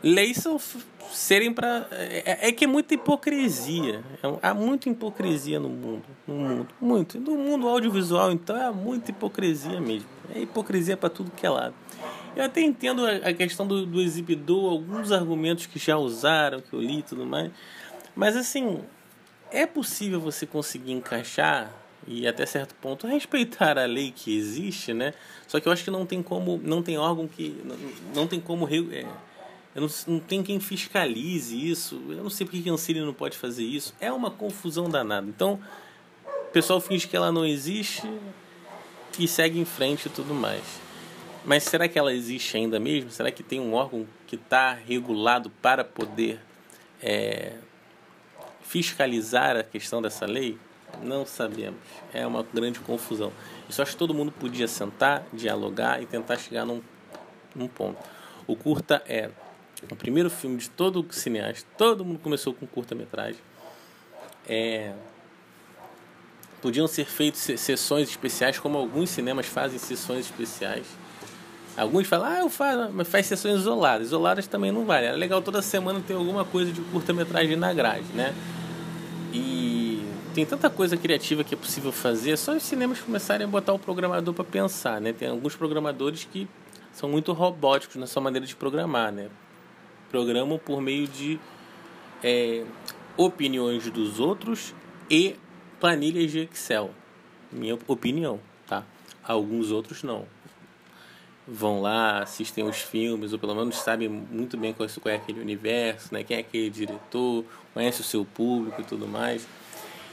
leis 0.00 0.36
são 0.36 0.60
serem 1.12 1.52
para 1.52 1.86
é, 1.90 2.48
é, 2.48 2.52
que 2.52 2.64
é 2.64 2.66
muita 2.66 2.94
hipocrisia. 2.94 4.02
É, 4.22 4.38
há 4.42 4.54
muita 4.54 4.88
hipocrisia 4.88 5.58
no 5.58 5.68
mundo 5.68 6.04
no 6.26 6.34
mundo 6.34 6.68
muito. 6.80 7.20
No 7.20 7.36
mundo 7.36 7.68
audiovisual 7.68 8.32
então 8.32 8.56
é 8.56 8.70
muita 8.70 9.10
hipocrisia 9.10 9.80
mesmo. 9.80 10.08
É 10.34 10.40
hipocrisia 10.40 10.96
para 10.96 11.08
tudo 11.08 11.30
que 11.30 11.46
é 11.46 11.50
lado. 11.50 11.74
Eu 12.36 12.44
até 12.44 12.60
entendo 12.60 13.04
a, 13.04 13.28
a 13.28 13.34
questão 13.34 13.66
do, 13.66 13.84
do, 13.84 14.00
exibidor 14.00 14.70
alguns 14.70 15.10
argumentos 15.10 15.66
que 15.66 15.78
já 15.78 15.96
usaram 15.96 16.60
que 16.60 16.72
eu 16.72 16.80
li 16.80 16.98
e 16.98 17.02
tudo 17.02 17.26
mais. 17.26 17.50
Mas 18.14 18.36
assim 18.36 18.80
é 19.50 19.66
possível 19.66 20.20
você 20.20 20.46
conseguir 20.46 20.92
encaixar 20.92 21.72
e 22.06 22.26
até 22.26 22.46
certo 22.46 22.74
ponto 22.76 23.06
respeitar 23.06 23.78
a 23.78 23.86
lei 23.86 24.12
que 24.14 24.36
existe 24.36 24.92
né? 24.94 25.14
Só 25.46 25.58
que 25.58 25.68
eu 25.68 25.72
acho 25.72 25.84
que 25.84 25.90
não 25.90 26.06
tem 26.06 26.22
como 26.22 26.60
não 26.62 26.82
tem 26.82 26.98
órgão 26.98 27.26
que 27.26 27.60
não, 27.64 27.76
não 28.14 28.26
tem 28.26 28.40
como 28.40 28.68
é, 28.68 29.04
eu 29.74 29.82
não, 29.82 29.88
não 30.06 30.20
tem 30.20 30.42
quem 30.42 30.58
fiscalize 30.60 31.56
isso. 31.56 32.00
Eu 32.08 32.22
não 32.22 32.30
sei 32.30 32.46
porque 32.46 32.62
que 32.62 32.70
a 32.70 32.72
Ancine 32.72 33.00
não 33.00 33.14
pode 33.14 33.36
fazer 33.36 33.64
isso. 33.64 33.94
É 34.00 34.10
uma 34.12 34.30
confusão 34.30 34.88
danada. 34.88 35.28
Então, 35.28 35.60
o 36.48 36.50
pessoal 36.50 36.80
finge 36.80 37.06
que 37.06 37.16
ela 37.16 37.30
não 37.30 37.44
existe 37.44 38.08
e 39.18 39.28
segue 39.28 39.58
em 39.58 39.64
frente 39.64 40.06
e 40.06 40.10
tudo 40.10 40.34
mais. 40.34 40.64
Mas 41.44 41.64
será 41.64 41.88
que 41.88 41.98
ela 41.98 42.12
existe 42.12 42.56
ainda 42.56 42.80
mesmo? 42.80 43.10
Será 43.10 43.30
que 43.30 43.42
tem 43.42 43.60
um 43.60 43.74
órgão 43.74 44.06
que 44.26 44.36
está 44.36 44.72
regulado 44.72 45.50
para 45.50 45.84
poder 45.84 46.40
é, 47.02 47.54
fiscalizar 48.62 49.56
a 49.56 49.62
questão 49.62 50.02
dessa 50.02 50.26
lei? 50.26 50.58
Não 51.02 51.24
sabemos. 51.24 51.78
É 52.12 52.26
uma 52.26 52.42
grande 52.42 52.80
confusão. 52.80 53.32
Isso 53.68 53.80
acho 53.80 53.92
que 53.92 53.98
todo 53.98 54.14
mundo 54.14 54.32
podia 54.32 54.66
sentar, 54.66 55.24
dialogar 55.32 56.02
e 56.02 56.06
tentar 56.06 56.36
chegar 56.38 56.64
num, 56.64 56.82
num 57.54 57.68
ponto. 57.68 57.98
O 58.46 58.56
curta 58.56 59.02
é 59.06 59.30
o 59.90 59.96
primeiro 59.96 60.30
filme 60.30 60.56
de 60.56 60.70
todo 60.70 61.06
cineasta. 61.10 61.66
Todo 61.76 62.04
mundo 62.04 62.18
começou 62.18 62.52
com 62.52 62.66
curta-metragem. 62.66 63.40
É, 64.48 64.92
podiam 66.60 66.86
ser 66.86 67.04
feitas 67.04 67.40
sessões 67.60 68.08
especiais, 68.08 68.58
como 68.58 68.78
alguns 68.78 69.10
cinemas 69.10 69.46
fazem 69.46 69.78
sessões 69.78 70.26
especiais. 70.26 70.86
Alguns 71.76 72.08
falam, 72.08 72.26
ah, 72.26 72.38
eu 72.40 72.50
faço, 72.50 72.90
mas 72.92 73.06
faz 73.06 73.26
sessões 73.26 73.60
isoladas. 73.60 74.08
Isoladas 74.08 74.48
também 74.48 74.72
não 74.72 74.84
vale. 74.84 75.06
É 75.06 75.12
legal 75.12 75.40
toda 75.40 75.62
semana 75.62 76.02
ter 76.04 76.14
alguma 76.14 76.44
coisa 76.44 76.72
de 76.72 76.80
curta-metragem 76.80 77.54
na 77.54 77.72
grade, 77.72 78.06
né? 78.14 78.34
E 79.32 80.04
tem 80.34 80.44
tanta 80.44 80.68
coisa 80.68 80.96
criativa 80.96 81.44
que 81.44 81.54
é 81.54 81.56
possível 81.56 81.92
fazer, 81.92 82.32
é 82.32 82.36
só 82.36 82.56
os 82.56 82.62
cinemas 82.64 83.00
começarem 83.00 83.46
a 83.46 83.48
botar 83.48 83.72
o 83.72 83.78
programador 83.78 84.34
para 84.34 84.44
pensar, 84.44 85.00
né? 85.00 85.12
Tem 85.12 85.28
alguns 85.28 85.54
programadores 85.54 86.24
que 86.24 86.48
são 86.92 87.08
muito 87.08 87.32
robóticos 87.32 87.94
na 87.96 88.08
sua 88.08 88.22
maneira 88.22 88.44
de 88.44 88.56
programar, 88.56 89.12
né? 89.12 89.28
Programam 90.10 90.58
por 90.58 90.80
meio 90.80 91.06
de 91.06 91.38
é, 92.22 92.64
opiniões 93.16 93.90
dos 93.90 94.20
outros 94.20 94.74
e 95.10 95.36
planilhas 95.80 96.30
de 96.30 96.40
Excel. 96.40 96.90
Minha 97.50 97.78
opinião, 97.86 98.40
tá? 98.66 98.84
Alguns 99.22 99.70
outros 99.70 100.02
não. 100.02 100.26
Vão 101.46 101.80
lá, 101.80 102.22
assistem 102.22 102.64
os 102.64 102.76
filmes, 102.76 103.32
ou 103.32 103.38
pelo 103.38 103.54
menos 103.54 103.76
sabem 103.76 104.08
muito 104.08 104.56
bem 104.56 104.74
qual 104.74 104.88
é 105.06 105.14
aquele 105.14 105.40
universo, 105.40 106.12
né? 106.12 106.22
quem 106.22 106.36
é 106.36 106.40
aquele 106.40 106.68
diretor, 106.68 107.44
conhece 107.72 108.02
o 108.02 108.04
seu 108.04 108.24
público 108.24 108.82
e 108.82 108.84
tudo 108.84 109.08
mais. 109.08 109.48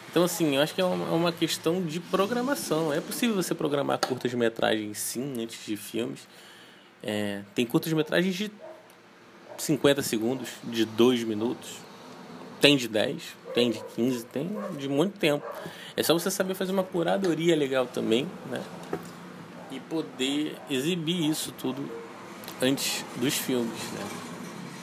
Então, 0.09 0.23
assim, 0.23 0.55
eu 0.55 0.61
acho 0.61 0.73
que 0.73 0.79
é 0.79 0.85
uma, 0.85 1.33
questão 1.33 1.83
de 1.83 1.99
programação. 1.99 2.93
É 2.93 3.01
possível 3.01 3.35
você 3.35 3.53
programar 3.53 3.99
curtas-metragens, 3.99 4.97
sim, 4.97 5.43
antes 5.43 5.65
de 5.65 5.75
filmes. 5.75 6.25
É, 7.03 7.41
tem 7.53 7.65
curtas-metragens 7.65 8.33
de 8.33 8.49
50 9.57 10.01
segundos, 10.01 10.49
de 10.63 10.85
2 10.85 11.23
minutos. 11.23 11.77
Tem 12.61 12.77
de 12.77 12.87
10, 12.87 13.23
tem 13.53 13.71
de 13.71 13.79
15, 13.95 14.25
tem 14.25 14.49
de 14.77 14.87
muito 14.87 15.17
tempo. 15.19 15.45
É 15.95 16.03
só 16.03 16.13
você 16.13 16.31
saber 16.31 16.55
fazer 16.55 16.71
uma 16.71 16.83
curadoria 16.83 17.55
legal 17.55 17.85
também, 17.85 18.27
né? 18.49 18.61
E 19.71 19.79
poder 19.79 20.55
exibir 20.69 21.29
isso 21.29 21.51
tudo 21.51 21.89
antes 22.61 23.05
dos 23.17 23.35
filmes, 23.35 23.91
né? 23.91 24.05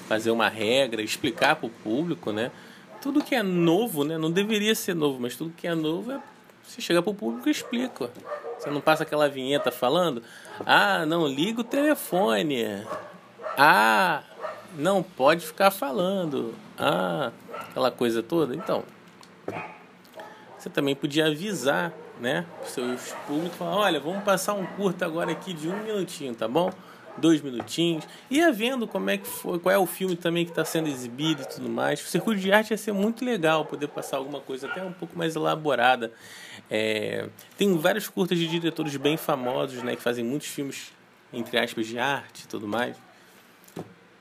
Fazer 0.09 0.31
uma 0.31 0.49
regra, 0.49 1.03
explicar 1.03 1.57
para 1.57 1.67
o 1.67 1.71
público, 1.71 2.33
né? 2.33 2.51
Tudo 3.01 3.23
que 3.23 3.35
é 3.35 3.43
novo, 3.43 4.05
né? 4.05 4.17
Não 4.19 4.31
deveria 4.31 4.75
ser 4.75 4.95
novo, 4.95 5.19
mas 5.21 5.35
tudo 5.35 5.53
que 5.57 5.67
é 5.67 5.75
novo 5.75 6.13
é 6.13 6.21
você 6.63 6.81
chega 6.81 7.03
para 7.03 7.11
o 7.11 7.15
público 7.15 7.49
e 7.49 7.53
explica. 7.53 8.11
Você 8.59 8.71
não 8.71 8.81
passa 8.81 9.03
aquela 9.03 9.29
vinheta 9.29 9.71
falando, 9.71 10.23
ah, 10.65 11.05
não 11.05 11.27
liga 11.27 11.61
o 11.61 11.65
telefone. 11.65 12.65
Ah, 13.59 14.23
não 14.77 15.03
pode 15.03 15.47
ficar 15.47 15.71
falando. 15.71 16.55
Ah, 16.79 17.31
aquela 17.71 17.91
coisa 17.91 18.23
toda. 18.23 18.55
Então, 18.55 18.85
você 20.59 20.71
também 20.71 20.95
podia 20.95 21.27
avisar, 21.27 21.93
né? 22.21 22.47
Seus 22.65 23.13
públicos, 23.27 23.57
falar, 23.57 23.77
olha, 23.77 24.01
vamos 24.01 24.23
passar 24.23 24.55
um 24.55 24.65
curto 24.65 25.05
agora 25.05 25.33
aqui 25.33 25.53
de 25.53 25.69
um 25.69 25.83
minutinho, 25.83 26.35
tá 26.35 26.47
bom? 26.47 26.73
Dois 27.17 27.43
minutinhos. 27.43 28.07
Ia 28.31 28.51
vendo 28.53 28.87
como 28.87 29.11
é 29.11 29.19
que 29.19 29.27
foi, 29.27 29.59
qual 29.59 29.75
é 29.75 29.79
o 29.79 29.87
filme 29.87 30.17
também 30.17 30.45
que 30.45 30.51
está 30.51 30.65
sendo 30.65 30.89
exibido 30.89 31.43
e 31.43 31.47
tudo 31.47 31.69
mais. 31.69 32.01
O 32.01 32.07
circuito 32.07 32.41
de 32.41 32.51
arte 32.51 32.71
ia 32.71 32.79
ser 32.79 32.93
muito 32.93 33.25
legal 33.25 33.65
poder 33.67 33.89
passar 33.89 34.17
alguma 34.17 34.41
coisa 34.41 34.67
até 34.67 34.83
um 34.83 34.93
pouco 34.93 35.19
mais 35.19 35.37
elaborada. 35.37 36.13
É, 36.71 37.29
tem 37.59 37.77
vários 37.77 38.09
curtas 38.09 38.39
de 38.39 38.47
diretores 38.47 38.97
bem 38.97 39.17
famosos, 39.17 39.83
né? 39.83 39.95
Que 39.95 40.03
fazem 40.03 40.25
muitos 40.25 40.49
filmes, 40.49 40.91
entre 41.33 41.59
aspas, 41.59 41.87
de 41.87 41.99
arte 41.99 42.45
e 42.45 42.49
tudo 42.49 42.67
mais. 42.67 42.97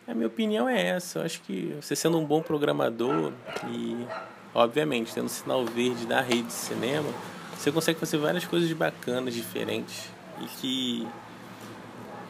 A 0.08 0.14
minha 0.14 0.28
opinião 0.28 0.68
é 0.68 0.88
essa. 0.88 1.20
Eu 1.20 1.26
acho 1.26 1.42
que 1.42 1.76
você 1.80 1.96
sendo 1.96 2.18
um 2.18 2.26
bom 2.26 2.42
programador 2.42 3.32
e, 3.70 4.06
obviamente, 4.54 5.14
tendo 5.14 5.30
sinal 5.30 5.64
verde 5.66 6.06
da 6.06 6.22
rede 6.22 6.44
de 6.44 6.54
cinema, 6.54 7.10
você 7.56 7.72
consegue 7.72 8.00
fazer 8.00 8.18
várias 8.18 8.46
coisas 8.46 8.72
bacanas, 8.74 9.34
diferentes 9.34 10.10
e 10.42 10.46
que 10.46 11.08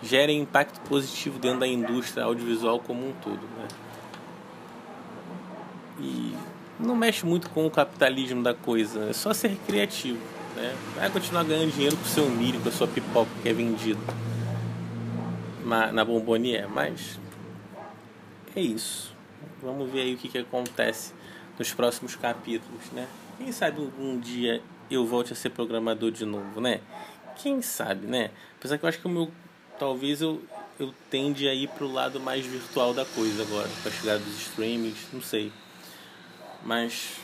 gerem 0.03 0.41
impacto 0.41 0.81
positivo 0.81 1.39
dentro 1.39 1.61
da 1.61 1.67
indústria 1.67 2.25
audiovisual 2.25 2.79
como 2.79 3.07
um 3.07 3.13
todo. 3.13 3.39
Né? 3.39 3.67
E, 5.99 6.35
não 6.77 6.95
mexe 6.95 7.25
muito 7.25 7.49
com 7.51 7.65
o 7.65 7.71
capitalismo 7.71 8.43
da 8.43 8.53
coisa, 8.53 9.09
é 9.09 9.13
só 9.13 9.33
ser 9.33 9.55
criativo. 9.65 10.19
Né? 10.55 10.75
Vai 10.95 11.09
continuar 11.09 11.45
ganhando 11.45 11.71
dinheiro 11.71 11.95
com 11.95 12.03
o 12.03 12.07
seu 12.07 12.29
milho, 12.29 12.59
com 12.59 12.67
a 12.67 12.71
sua 12.71 12.87
pipoca 12.87 13.29
que 13.41 13.47
é 13.47 13.53
vendido 13.53 14.01
na, 15.63 15.91
na 15.91 16.03
Bombonier, 16.03 16.67
mas 16.67 17.20
é 18.55 18.61
isso. 18.61 19.13
Vamos 19.61 19.89
ver 19.91 20.01
aí 20.01 20.15
o 20.15 20.17
que, 20.17 20.27
que 20.27 20.37
acontece 20.37 21.13
nos 21.57 21.73
próximos 21.73 22.15
capítulos, 22.15 22.91
né? 22.91 23.07
Quem 23.37 23.51
sabe 23.51 23.81
um 23.99 24.19
dia 24.19 24.61
eu 24.89 25.05
volte 25.05 25.33
a 25.33 25.35
ser 25.35 25.51
programador 25.51 26.11
de 26.11 26.25
novo, 26.25 26.59
né? 26.59 26.81
Quem 27.35 27.61
sabe, 27.61 28.07
né? 28.07 28.31
Apesar 28.57 28.77
que 28.77 28.85
eu 28.85 28.89
acho 28.89 28.99
que 28.99 29.07
o 29.07 29.09
meu. 29.09 29.31
Talvez 29.79 30.21
eu, 30.21 30.43
eu 30.79 30.93
tende 31.09 31.47
a 31.47 31.53
ir 31.55 31.67
pro 31.69 31.91
lado 31.91 32.19
mais 32.19 32.45
virtual 32.45 32.93
da 32.93 33.03
coisa 33.03 33.41
agora, 33.41 33.67
com 33.81 33.89
a 33.89 33.91
chegada 33.91 34.19
dos 34.19 34.41
streamings, 34.41 35.07
não 35.11 35.21
sei. 35.21 35.51
Mas. 36.63 37.17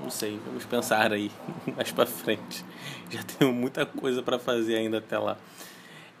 Não 0.00 0.10
sei, 0.10 0.38
vamos 0.46 0.64
pensar 0.64 1.12
aí 1.12 1.28
mais 1.76 1.90
pra 1.90 2.06
frente. 2.06 2.64
Já 3.10 3.20
tenho 3.24 3.52
muita 3.52 3.84
coisa 3.84 4.22
para 4.22 4.38
fazer 4.38 4.76
ainda 4.76 4.98
até 4.98 5.18
lá. 5.18 5.36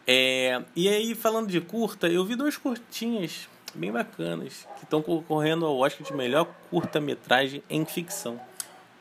É, 0.04 0.60
e 0.74 0.88
aí, 0.88 1.14
falando 1.14 1.48
de 1.48 1.60
curta, 1.60 2.08
eu 2.08 2.24
vi 2.24 2.34
duas 2.34 2.56
curtinhas 2.56 3.48
bem 3.74 3.92
bacanas 3.92 4.66
que 4.76 4.84
estão 4.84 5.02
concorrendo 5.02 5.66
ao 5.66 5.76
Oscar 5.78 6.06
de 6.06 6.12
melhor 6.12 6.48
curta-metragem 6.70 7.62
em 7.68 7.84
ficção. 7.84 8.40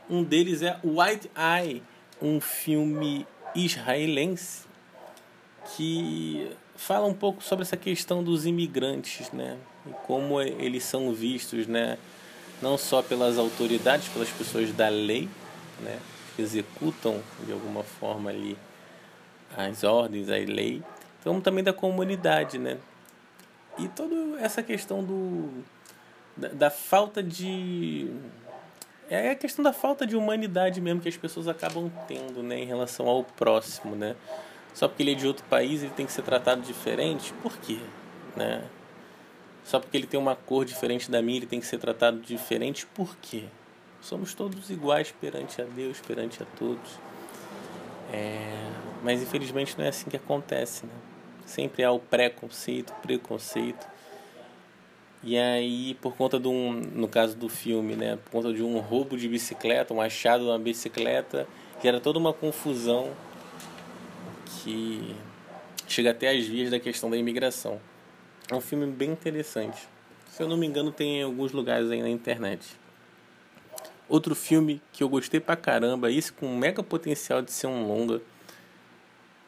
Um 0.10 0.24
deles 0.24 0.62
é 0.62 0.80
White 0.84 1.30
Eye, 1.36 1.84
um 2.22 2.40
filme 2.40 3.26
israelense 3.56 4.66
que 5.76 6.50
fala 6.76 7.06
um 7.08 7.14
pouco 7.14 7.44
sobre 7.44 7.64
essa 7.64 7.76
questão 7.76 8.24
dos 8.24 8.46
imigrantes, 8.46 9.32
né? 9.32 9.58
E 9.86 9.90
como 10.06 10.40
eles 10.42 10.84
são 10.84 11.14
vistos, 11.14 11.68
né? 11.68 11.98
Não 12.62 12.78
só 12.78 13.02
pelas 13.02 13.38
autoridades, 13.38 14.08
pelas 14.10 14.30
pessoas 14.30 14.72
da 14.72 14.88
lei, 14.88 15.28
né? 15.82 16.00
Que 16.36 16.42
executam 16.42 17.22
de 17.46 17.52
alguma 17.52 17.84
forma 17.84 18.30
ali 18.30 18.58
as 19.56 19.84
ordens, 19.84 20.30
a 20.30 20.36
lei, 20.36 20.84
como 21.24 21.42
também 21.42 21.64
da 21.64 21.74
comunidade, 21.74 22.58
né? 22.58 22.78
E 23.78 23.88
toda 23.90 24.16
essa 24.40 24.64
questão 24.64 25.04
do 25.04 25.64
da, 26.36 26.50
da 26.50 26.70
falta 26.70 27.22
de 27.22 28.12
é 29.10 29.32
a 29.32 29.36
questão 29.36 29.64
da 29.64 29.72
falta 29.72 30.06
de 30.06 30.16
humanidade 30.16 30.82
mesmo 30.82 31.00
que 31.02 31.08
as 31.08 31.16
pessoas 31.16 31.48
acabam 31.48 31.90
tendo, 32.08 32.44
né, 32.44 32.60
em 32.60 32.66
relação 32.66 33.08
ao 33.08 33.24
próximo, 33.24 33.96
né? 33.96 34.16
Só 34.74 34.88
porque 34.88 35.02
ele 35.02 35.14
é 35.14 35.16
de 35.16 35.26
outro 35.26 35.46
país 35.46 35.82
ele 35.82 35.94
tem 35.96 36.06
que 36.06 36.12
ser 36.12 36.24
tratado 36.24 36.62
diferente, 36.62 37.34
por 37.42 37.58
quê, 37.58 37.80
né? 38.36 38.64
Só 39.64 39.80
porque 39.80 39.98
ele 39.98 40.08
tem 40.08 40.20
uma 40.20 40.36
cor 40.36 40.66
diferente 40.66 41.10
da 41.10 41.22
minha 41.22 41.38
ele 41.38 41.48
tem 41.48 41.60
que 41.60 41.66
ser 41.66 41.78
tratado 41.78 42.20
diferente, 42.20 42.86
por 42.88 43.16
quê? 43.18 43.46
Somos 44.02 44.34
todos 44.34 44.70
iguais 44.70 45.14
perante 45.20 45.62
a 45.62 45.66
Deus, 45.66 46.00
perante 46.00 46.44
a 46.44 46.46
todos. 46.58 47.00
É... 48.14 48.72
Mas 49.04 49.22
infelizmente 49.22 49.78
não 49.78 49.86
é 49.86 49.90
assim 49.90 50.10
que 50.10 50.18
acontece, 50.18 50.86
né? 50.86 50.94
Sempre 51.48 51.82
há 51.86 51.92
o 51.94 52.00
preconceito, 52.00 52.94
preconceito. 53.02 53.88
E 55.24 55.38
aí, 55.38 55.96
por 56.02 56.14
conta 56.16 56.38
de 56.38 56.48
um, 56.48 56.74
no 56.74 57.08
caso 57.08 57.38
do 57.38 57.48
filme, 57.48 57.96
né, 57.96 58.18
por 58.18 58.32
conta 58.32 58.54
de 58.54 58.62
um 58.62 58.78
roubo 58.80 59.18
de 59.18 59.30
bicicleta, 59.30 59.94
um 59.94 60.02
achado 60.02 60.44
de 60.44 60.50
uma 60.50 60.60
bicicleta, 60.60 61.48
gera 61.82 62.02
toda 62.02 62.20
uma 62.20 62.34
confusão 62.34 63.14
que 64.46 65.16
chega 65.88 66.12
até 66.12 66.30
as 66.30 66.46
vias 66.46 66.70
da 66.70 66.82
questão 66.82 67.10
da 67.10 67.16
imigração. 67.16 67.80
É 68.52 68.54
um 68.54 68.62
filme 68.62 68.86
bem 68.86 69.12
interessante. 69.12 69.88
Se 70.30 70.44
eu 70.44 70.50
não 70.50 70.58
me 70.58 70.68
engano, 70.68 70.92
tem 70.92 71.22
em 71.22 71.24
alguns 71.24 71.54
lugares 71.54 71.90
aí 71.90 72.02
na 72.02 72.10
internet. 72.10 72.78
Outro 74.10 74.36
filme 74.36 74.82
que 74.92 75.02
eu 75.02 75.08
gostei 75.08 75.40
pra 75.40 75.56
caramba, 75.56 76.12
esse 76.12 76.32
com 76.32 76.58
mega 76.58 76.84
potencial 76.84 77.42
de 77.42 77.54
ser 77.54 77.68
um 77.68 77.88
longa, 77.88 78.22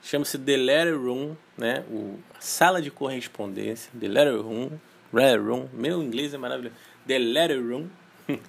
chama-se 0.01 0.37
The 0.37 0.57
Letter 0.57 0.97
Room, 0.97 1.35
né? 1.57 1.83
O, 1.89 2.19
sala 2.39 2.81
de 2.81 2.89
correspondência, 2.89 3.91
The 3.99 4.07
Letter 4.07 4.41
Room, 4.41 4.71
Letter 5.13 5.43
Room, 5.43 5.67
meu 5.73 6.01
inglês 6.01 6.33
é 6.33 6.37
maravilhoso. 6.37 6.75
The 7.07 7.19
Letter 7.19 7.61
Room, 7.61 7.87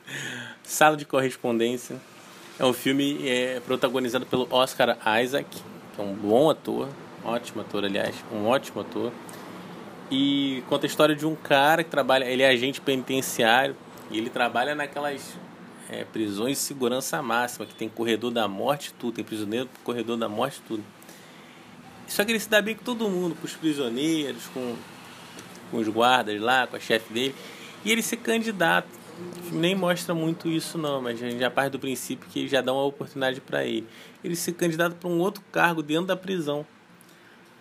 sala 0.62 0.96
de 0.96 1.04
correspondência. 1.04 1.96
É 2.58 2.64
um 2.64 2.72
filme 2.72 3.26
é, 3.26 3.60
protagonizado 3.60 4.26
pelo 4.26 4.46
Oscar 4.50 4.98
Isaac, 5.22 5.48
que 5.94 6.00
é 6.00 6.04
um 6.04 6.14
bom 6.14 6.50
ator, 6.50 6.88
ótimo 7.24 7.62
ator, 7.62 7.84
aliás, 7.84 8.14
um 8.32 8.46
ótimo 8.46 8.82
ator. 8.82 9.12
E 10.10 10.62
conta 10.68 10.86
a 10.86 10.88
história 10.88 11.14
de 11.14 11.24
um 11.24 11.34
cara 11.34 11.82
que 11.84 11.90
trabalha, 11.90 12.24
ele 12.24 12.42
é 12.42 12.48
agente 12.48 12.80
penitenciário 12.80 13.76
e 14.10 14.18
ele 14.18 14.28
trabalha 14.28 14.74
naquelas 14.74 15.38
é, 15.88 16.04
prisões 16.04 16.58
de 16.58 16.64
segurança 16.64 17.22
máxima, 17.22 17.64
que 17.64 17.74
tem 17.74 17.88
corredor 17.88 18.30
da 18.30 18.46
morte 18.46 18.92
tudo, 18.98 19.14
tem 19.14 19.24
prisioneiro 19.24 19.68
corredor 19.82 20.16
da 20.16 20.28
morte 20.28 20.60
tudo. 20.66 20.82
Só 22.10 22.24
que 22.24 22.32
ele 22.32 22.40
se 22.40 22.50
dá 22.50 22.60
bem 22.60 22.74
com 22.74 22.82
todo 22.82 23.08
mundo, 23.08 23.36
com 23.36 23.46
os 23.46 23.54
prisioneiros, 23.54 24.42
com, 24.52 24.74
com 25.70 25.76
os 25.76 25.86
guardas 25.86 26.40
lá, 26.40 26.66
com 26.66 26.74
a 26.74 26.80
chefe 26.80 27.12
dele. 27.14 27.34
E 27.84 27.92
ele 27.92 28.02
se 28.02 28.16
candidata. 28.16 28.88
Nem 29.52 29.76
mostra 29.76 30.12
muito 30.12 30.48
isso 30.48 30.76
não, 30.76 31.00
mas 31.00 31.22
a 31.22 31.28
gente 31.30 31.38
já 31.38 31.48
parte 31.48 31.72
do 31.72 31.78
princípio 31.78 32.28
que 32.28 32.48
já 32.48 32.60
dá 32.60 32.72
uma 32.72 32.84
oportunidade 32.84 33.40
para 33.40 33.64
ele. 33.64 33.86
Ele 34.24 34.34
se 34.34 34.52
candidata 34.52 34.96
para 34.98 35.08
um 35.08 35.20
outro 35.20 35.40
cargo 35.52 35.82
dentro 35.82 36.06
da 36.06 36.16
prisão 36.16 36.66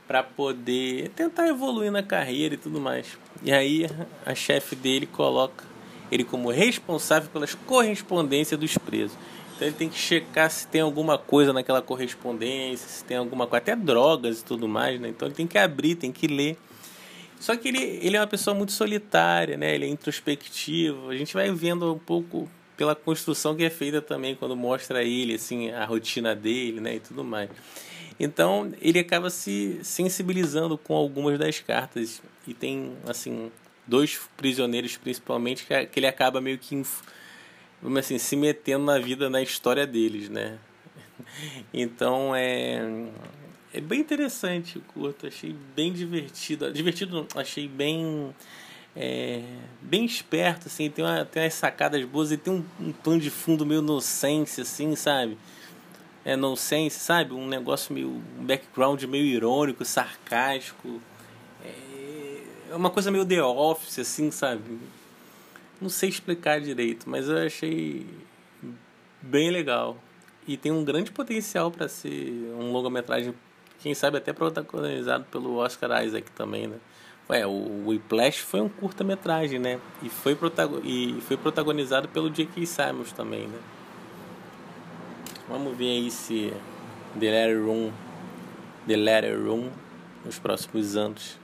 para 0.07 0.23
poder 0.23 1.09
tentar 1.09 1.47
evoluir 1.47 1.91
na 1.91 2.01
carreira 2.01 2.55
e 2.55 2.57
tudo 2.57 2.81
mais. 2.81 3.19
E 3.43 3.51
aí 3.51 3.85
a 4.25 4.33
chefe 4.33 4.75
dele 4.75 5.05
coloca 5.05 5.63
ele 6.11 6.23
como 6.23 6.49
responsável 6.49 7.29
pelas 7.29 7.53
correspondências 7.53 8.59
dos 8.59 8.75
presos. 8.79 9.15
Então 9.59 9.67
ele 9.67 9.75
tem 9.75 9.89
que 9.89 9.99
checar 9.99 10.49
se 10.49 10.65
tem 10.65 10.79
alguma 10.79 11.17
coisa 11.17 11.51
naquela 11.51 11.81
correspondência, 11.81 12.87
se 12.87 13.03
tem 13.03 13.17
alguma 13.17 13.45
coisa, 13.45 13.61
até 13.61 13.75
drogas 13.75 14.39
e 14.39 14.45
tudo 14.45 14.69
mais, 14.69 15.01
né? 15.01 15.09
Então 15.09 15.27
ele 15.27 15.35
tem 15.35 15.45
que 15.45 15.57
abrir, 15.57 15.95
tem 15.95 16.13
que 16.13 16.27
ler. 16.27 16.57
Só 17.41 17.53
que 17.57 17.67
ele, 17.67 17.83
ele 18.01 18.15
é 18.15 18.21
uma 18.21 18.27
pessoa 18.27 18.55
muito 18.55 18.71
solitária, 18.71 19.57
né? 19.57 19.75
Ele 19.75 19.83
é 19.83 19.89
introspectivo. 19.89 21.09
A 21.09 21.15
gente 21.17 21.33
vai 21.33 21.51
vendo 21.51 21.93
um 21.93 21.99
pouco 21.99 22.49
pela 22.77 22.95
construção 22.95 23.53
que 23.53 23.65
é 23.65 23.69
feita 23.69 24.01
também 24.01 24.33
quando 24.33 24.55
mostra 24.55 25.03
ele, 25.03 25.35
assim, 25.35 25.71
a 25.71 25.83
rotina 25.83 26.33
dele, 26.33 26.79
né? 26.79 26.95
E 26.95 26.99
tudo 27.01 27.21
mais. 27.21 27.49
Então 28.17 28.71
ele 28.81 28.99
acaba 28.99 29.29
se 29.29 29.77
sensibilizando 29.83 30.77
com 30.77 30.95
algumas 30.95 31.37
das 31.37 31.59
cartas 31.59 32.21
e 32.47 32.53
tem, 32.53 32.93
assim, 33.05 33.51
dois 33.85 34.21
prisioneiros 34.37 34.95
principalmente 34.95 35.65
que, 35.65 35.99
ele 35.99 36.07
acaba 36.07 36.39
meio 36.39 36.57
que 36.57 36.81
assim, 37.97 38.17
se 38.17 38.35
metendo 38.35 38.85
na 38.85 38.99
vida, 38.99 39.29
na 39.29 39.41
história 39.41 39.85
deles, 39.85 40.29
né? 40.29 40.57
Então 41.73 42.33
é 42.35 42.81
é 43.73 43.79
bem 43.79 43.99
interessante 43.99 44.79
o 44.79 44.81
curto, 44.81 45.27
achei 45.27 45.55
bem 45.75 45.93
divertido, 45.93 46.71
divertido, 46.73 47.27
achei 47.35 47.67
bem 47.67 48.33
é, 48.95 49.43
bem 49.81 50.03
esperto, 50.05 50.67
assim, 50.67 50.89
tem, 50.89 51.05
uma, 51.05 51.23
tem 51.23 51.43
umas 51.43 51.53
sacadas 51.53 52.03
boas 52.05 52.31
e 52.31 52.37
tem 52.37 52.51
um, 52.51 52.65
um 52.79 52.91
tom 52.91 53.17
de 53.17 53.29
fundo 53.29 53.65
meio 53.65 53.81
nonsense, 53.81 54.61
assim, 54.61 54.95
sabe? 54.95 55.37
É 56.25 56.35
nonsense, 56.35 56.99
sabe? 56.99 57.33
Um 57.33 57.47
negócio 57.47 57.93
meio, 57.93 58.09
um 58.09 58.43
background 58.43 59.03
meio 59.03 59.25
irônico, 59.25 59.85
sarcástico, 59.85 60.99
é, 61.63 62.43
é 62.71 62.75
uma 62.75 62.89
coisa 62.89 63.11
meio 63.11 63.25
The 63.25 63.41
Office, 63.43 63.99
assim, 63.99 64.31
sabe? 64.31 64.79
Não 65.81 65.89
sei 65.89 66.09
explicar 66.09 66.59
direito, 66.59 67.09
mas 67.09 67.29
eu 67.29 67.37
achei 67.37 68.05
bem 69.21 69.49
legal. 69.49 69.97
E 70.47 70.57
tem 70.57 70.71
um 70.71 70.83
grande 70.83 71.11
potencial 71.11 71.71
para 71.71 71.87
ser 71.87 72.51
um 72.57 72.71
longa-metragem, 72.71 73.33
quem 73.79 73.93
sabe 73.93 74.17
até 74.17 74.33
protagonizado 74.33 75.25
pelo 75.25 75.57
Oscar 75.57 76.03
Isaac 76.03 76.29
também, 76.31 76.67
né? 76.67 76.77
Ué, 77.29 77.45
o 77.45 77.87
Whiplash 77.87 78.39
foi 78.39 78.59
um 78.59 78.67
curta-metragem, 78.67 79.59
né? 79.59 79.79
E 80.01 80.09
foi, 80.09 80.37
e 80.83 81.21
foi 81.21 81.37
protagonizado 81.37 82.07
pelo 82.07 82.29
J.K. 82.29 82.65
Simons 82.65 83.11
também, 83.11 83.47
né? 83.47 83.59
Vamos 85.47 85.77
ver 85.77 85.91
aí 85.91 86.11
se 86.11 86.51
The 87.19 87.29
Letter 87.31 87.63
Room, 87.63 87.91
The 88.87 88.95
Letter 88.95 89.39
Room 89.39 89.69
nos 90.25 90.39
próximos 90.39 90.95
anos 90.95 91.39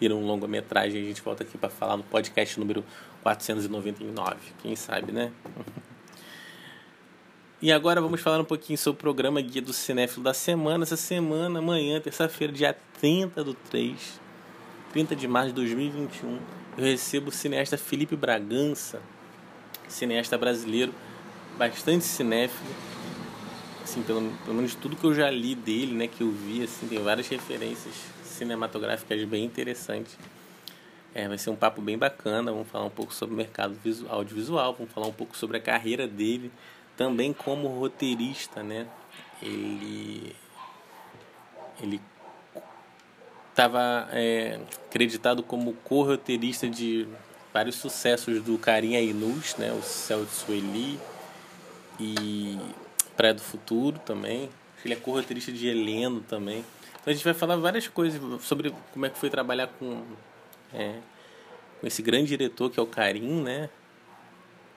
vira 0.00 0.14
um 0.14 0.26
longa-metragem. 0.26 1.02
A 1.02 1.04
gente 1.04 1.22
volta 1.22 1.42
aqui 1.42 1.56
para 1.56 1.70
falar 1.70 1.96
no 1.96 2.02
podcast 2.02 2.58
número 2.60 2.84
499, 3.26 4.36
quem 4.62 4.76
sabe, 4.76 5.10
né? 5.10 5.32
E 7.60 7.72
agora 7.72 8.02
vamos 8.02 8.20
falar 8.20 8.38
um 8.38 8.44
pouquinho 8.44 8.76
sobre 8.76 8.98
o 8.98 9.00
programa 9.00 9.40
Guia 9.40 9.62
do 9.62 9.72
Cinéfilo 9.72 10.22
da 10.22 10.34
semana. 10.34 10.84
Essa 10.84 10.94
semana, 10.94 11.58
amanhã, 11.58 11.98
terça-feira, 11.98 12.52
dia 12.52 12.76
30 13.00 13.42
do 13.42 13.54
3, 13.54 14.20
30 14.92 15.16
de 15.16 15.26
março 15.26 15.48
de 15.48 15.54
2021, 15.54 16.38
eu 16.76 16.84
recebo 16.84 17.30
o 17.30 17.32
cineasta 17.32 17.78
Felipe 17.78 18.14
Bragança, 18.14 19.00
cineasta 19.88 20.36
brasileiro, 20.36 20.92
bastante 21.56 22.04
cinéfilo. 22.04 22.70
Assim, 23.82 24.02
pelo, 24.02 24.30
pelo 24.44 24.54
menos 24.54 24.74
tudo 24.74 24.94
que 24.94 25.04
eu 25.04 25.14
já 25.14 25.30
li 25.30 25.54
dele, 25.54 25.94
né, 25.94 26.06
que 26.06 26.20
eu 26.20 26.30
vi, 26.30 26.62
assim, 26.62 26.86
tem 26.86 27.02
várias 27.02 27.26
referências 27.26 27.94
cinematográficas 28.22 29.24
bem 29.24 29.46
interessantes. 29.46 30.14
É, 31.16 31.26
vai 31.26 31.38
ser 31.38 31.48
um 31.48 31.56
papo 31.56 31.80
bem 31.80 31.96
bacana. 31.96 32.52
Vamos 32.52 32.68
falar 32.68 32.84
um 32.84 32.90
pouco 32.90 33.14
sobre 33.14 33.34
o 33.34 33.38
mercado 33.38 33.74
visual, 33.82 34.16
audiovisual, 34.16 34.74
vamos 34.74 34.92
falar 34.92 35.06
um 35.06 35.12
pouco 35.14 35.34
sobre 35.34 35.56
a 35.56 35.60
carreira 35.60 36.06
dele, 36.06 36.52
também 36.94 37.32
como 37.32 37.68
roteirista, 37.68 38.62
né? 38.62 38.86
Ele 39.40 40.36
ele 41.80 42.02
estava 43.48 44.10
é, 44.12 44.60
acreditado 44.90 45.42
como 45.42 45.72
co-roteirista 45.84 46.68
de 46.68 47.08
vários 47.50 47.76
sucessos 47.76 48.42
do 48.42 48.58
Carinha 48.58 49.00
Inus, 49.00 49.56
né? 49.56 49.72
O 49.72 49.80
Céu 49.80 50.22
de 50.22 50.32
Sueli 50.32 51.00
e 51.98 52.58
Praia 53.16 53.32
do 53.32 53.40
Futuro 53.40 53.98
também. 54.00 54.50
Ele 54.84 54.92
é 54.92 54.96
co-roteirista 54.98 55.50
de 55.50 55.66
Heleno 55.66 56.20
também. 56.20 56.62
Então 57.00 57.10
a 57.10 57.12
gente 57.14 57.24
vai 57.24 57.32
falar 57.32 57.56
várias 57.56 57.88
coisas 57.88 58.20
sobre 58.42 58.74
como 58.92 59.06
é 59.06 59.08
que 59.08 59.16
foi 59.16 59.30
trabalhar 59.30 59.68
com 59.78 60.04
é, 60.72 61.00
com 61.80 61.86
esse 61.86 62.02
grande 62.02 62.26
diretor 62.26 62.70
que 62.70 62.78
é 62.78 62.82
o 62.82 62.86
Karim, 62.86 63.42
né? 63.42 63.68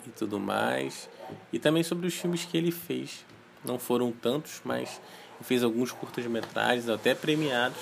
E 0.07 0.09
tudo 0.11 0.39
mais. 0.39 1.09
E 1.51 1.59
também 1.59 1.83
sobre 1.83 2.07
os 2.07 2.13
filmes 2.13 2.45
que 2.45 2.57
ele 2.57 2.71
fez. 2.71 3.25
Não 3.63 3.77
foram 3.77 4.11
tantos, 4.11 4.61
mas 4.63 5.01
fez 5.43 5.63
alguns 5.63 5.91
curtas-metragens, 5.91 6.89
até 6.89 7.13
premiados. 7.13 7.79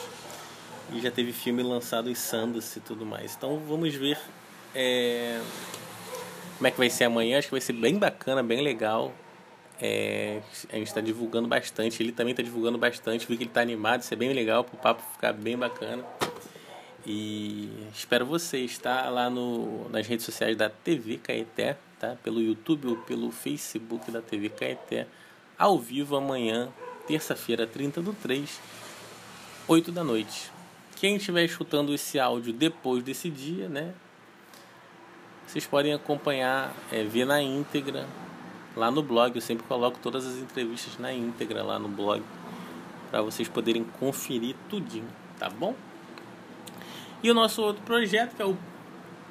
E 0.93 1.01
já 1.01 1.11
teve 1.11 1.33
filme 1.33 1.61
lançado 1.61 2.09
em 2.09 2.15
Sundance 2.15 2.79
e 2.79 2.81
tudo 2.81 3.05
mais. 3.05 3.35
Então 3.35 3.59
vamos 3.59 3.93
ver 3.93 4.17
é, 4.73 5.41
como 6.57 6.67
é 6.67 6.71
que 6.71 6.77
vai 6.77 6.89
ser 6.89 7.05
amanhã. 7.05 7.37
Acho 7.37 7.47
que 7.47 7.53
vai 7.53 7.61
ser 7.61 7.73
bem 7.73 7.97
bacana, 7.97 8.41
bem 8.41 8.61
legal. 8.61 9.13
É, 9.79 10.41
a 10.71 10.75
gente 10.75 10.87
está 10.87 11.01
divulgando 11.01 11.47
bastante. 11.47 12.01
Ele 12.01 12.11
também 12.11 12.31
está 12.31 12.41
divulgando 12.41 12.77
bastante. 12.77 13.27
Vi 13.27 13.37
que 13.37 13.43
ele 13.43 13.49
está 13.49 13.61
animado. 13.61 14.01
Isso 14.01 14.13
é 14.13 14.17
bem 14.17 14.31
legal 14.33 14.63
para 14.63 14.75
o 14.75 14.77
papo 14.77 15.03
ficar 15.13 15.33
bem 15.33 15.57
bacana. 15.57 16.03
E 17.09 17.69
espero 17.95 18.25
vocês, 18.25 18.77
tá? 18.77 19.09
Lá 19.09 19.29
no, 19.29 19.87
nas 19.87 20.05
redes 20.05 20.25
sociais 20.25 20.57
da 20.57 20.69
TV 20.69 21.17
Caeté, 21.17 21.77
tá? 21.97 22.17
Pelo 22.21 22.41
YouTube 22.41 22.89
ou 22.89 22.97
pelo 22.97 23.31
Facebook 23.31 24.11
da 24.11 24.21
TV 24.21 24.49
Caeté, 24.49 25.07
ao 25.57 25.79
vivo 25.79 26.17
amanhã, 26.17 26.67
terça-feira, 27.07 27.65
30 27.65 28.01
do 28.01 28.11
3, 28.11 28.59
8 29.69 29.89
da 29.89 30.03
noite. 30.03 30.51
Quem 30.97 31.15
estiver 31.15 31.45
escutando 31.45 31.93
esse 31.93 32.19
áudio 32.19 32.51
depois 32.51 33.01
desse 33.01 33.29
dia, 33.29 33.69
né? 33.69 33.93
Vocês 35.47 35.65
podem 35.65 35.93
acompanhar, 35.93 36.75
é, 36.91 37.05
ver 37.05 37.23
na 37.23 37.41
íntegra 37.41 38.05
lá 38.75 38.91
no 38.91 39.01
blog. 39.01 39.33
Eu 39.33 39.41
sempre 39.41 39.65
coloco 39.65 39.97
todas 39.99 40.27
as 40.27 40.35
entrevistas 40.39 40.97
na 40.97 41.13
íntegra 41.13 41.63
lá 41.63 41.79
no 41.79 41.87
blog 41.87 42.21
para 43.09 43.21
vocês 43.21 43.47
poderem 43.47 43.85
conferir 43.97 44.57
tudinho, 44.67 45.07
tá 45.39 45.49
bom? 45.49 45.73
E 47.23 47.31
o 47.31 47.33
nosso 47.33 47.61
outro 47.61 47.83
projeto, 47.83 48.35
que 48.35 48.41
é 48.41 48.45
o, 48.45 48.57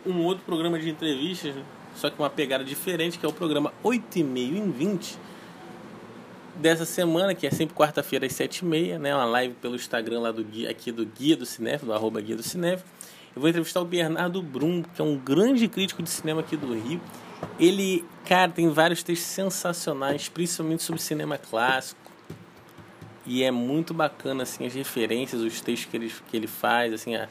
um 0.04 0.22
outro 0.24 0.44
programa 0.44 0.78
de 0.78 0.90
entrevistas, 0.90 1.54
só 1.94 2.10
que 2.10 2.18
uma 2.18 2.30
pegada 2.30 2.64
diferente, 2.64 3.18
que 3.18 3.24
é 3.24 3.28
o 3.28 3.32
programa 3.32 3.72
8 3.82 4.18
e 4.18 4.24
meio 4.24 4.56
em 4.56 4.70
20 4.70 5.18
dessa 6.56 6.84
semana, 6.84 7.34
que 7.34 7.46
é 7.46 7.50
sempre 7.50 7.74
quarta-feira 7.74 8.26
às 8.26 8.32
7h30, 8.32 8.98
né? 8.98 9.14
Uma 9.14 9.24
live 9.24 9.54
pelo 9.54 9.76
Instagram 9.76 10.20
lá 10.20 10.32
do 10.32 10.42
guia, 10.42 10.70
aqui 10.70 10.90
do 10.90 11.04
Guia 11.06 11.36
do 11.36 11.46
Cinef, 11.46 11.84
do 11.84 11.92
arroba 11.92 12.20
Guia 12.20 12.36
do 12.36 12.42
Cinef. 12.42 12.82
Eu 13.34 13.40
vou 13.40 13.48
entrevistar 13.48 13.80
o 13.80 13.84
Bernardo 13.84 14.42
Brum, 14.42 14.82
que 14.82 15.00
é 15.00 15.04
um 15.04 15.16
grande 15.16 15.68
crítico 15.68 16.02
de 16.02 16.08
cinema 16.08 16.40
aqui 16.40 16.56
do 16.56 16.72
Rio. 16.72 17.00
Ele, 17.60 18.04
cara, 18.24 18.50
tem 18.50 18.68
vários 18.70 19.02
textos 19.02 19.28
sensacionais, 19.28 20.28
principalmente 20.28 20.82
sobre 20.82 21.00
cinema 21.02 21.36
clássico. 21.36 22.00
E 23.26 23.42
é 23.42 23.50
muito 23.50 23.92
bacana, 23.92 24.44
assim, 24.44 24.64
as 24.64 24.72
referências, 24.72 25.42
os 25.42 25.60
textos 25.60 25.90
que 25.90 25.96
ele, 25.96 26.12
que 26.28 26.36
ele 26.36 26.46
faz, 26.46 26.92
assim, 26.92 27.14
a, 27.16 27.28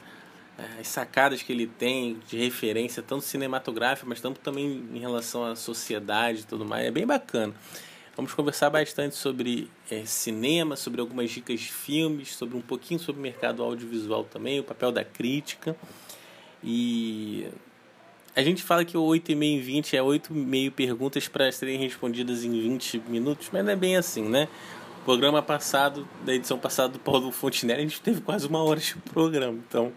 as 0.80 0.88
sacadas 0.88 1.42
que 1.42 1.52
ele 1.52 1.66
tem 1.66 2.18
de 2.26 2.36
referência, 2.38 3.02
tanto 3.02 3.24
cinematográfica, 3.24 4.08
mas 4.08 4.20
tanto 4.20 4.40
também 4.40 4.84
em 4.92 4.98
relação 4.98 5.44
à 5.44 5.54
sociedade 5.54 6.40
e 6.40 6.44
tudo 6.44 6.64
mais. 6.64 6.86
É 6.86 6.90
bem 6.90 7.06
bacana. 7.06 7.54
Vamos 8.16 8.32
conversar 8.32 8.70
bastante 8.70 9.14
sobre 9.14 9.70
é, 9.90 10.06
cinema, 10.06 10.74
sobre 10.74 11.02
algumas 11.02 11.30
dicas 11.30 11.60
de 11.60 11.70
filmes, 11.70 12.34
sobre 12.34 12.56
um 12.56 12.62
pouquinho 12.62 12.98
sobre 12.98 13.20
o 13.20 13.22
mercado 13.22 13.62
audiovisual 13.62 14.24
também, 14.24 14.58
o 14.58 14.64
papel 14.64 14.90
da 14.90 15.04
crítica. 15.04 15.76
E 16.64 17.46
a 18.34 18.42
gente 18.42 18.62
fala 18.62 18.86
que 18.86 18.96
o 18.96 19.02
8 19.02 19.32
e 19.32 19.34
meio 19.34 19.58
em 19.58 19.62
20 19.62 19.96
é 19.96 20.02
8 20.02 20.32
e 20.32 20.36
meio 20.36 20.72
perguntas 20.72 21.28
para 21.28 21.52
serem 21.52 21.78
respondidas 21.78 22.42
em 22.42 22.50
20 22.50 23.02
minutos, 23.06 23.50
mas 23.52 23.62
não 23.62 23.72
é 23.72 23.76
bem 23.76 23.98
assim, 23.98 24.26
né? 24.26 24.48
Programa 25.06 25.40
passado, 25.40 26.06
da 26.24 26.34
edição 26.34 26.58
passada 26.58 26.94
do 26.94 26.98
Paulo 26.98 27.30
Fontenelle, 27.30 27.78
a 27.80 27.84
gente 27.84 28.00
teve 28.00 28.20
quase 28.20 28.44
uma 28.44 28.60
hora 28.64 28.80
de 28.80 28.96
programa. 29.14 29.56
Então, 29.68 29.92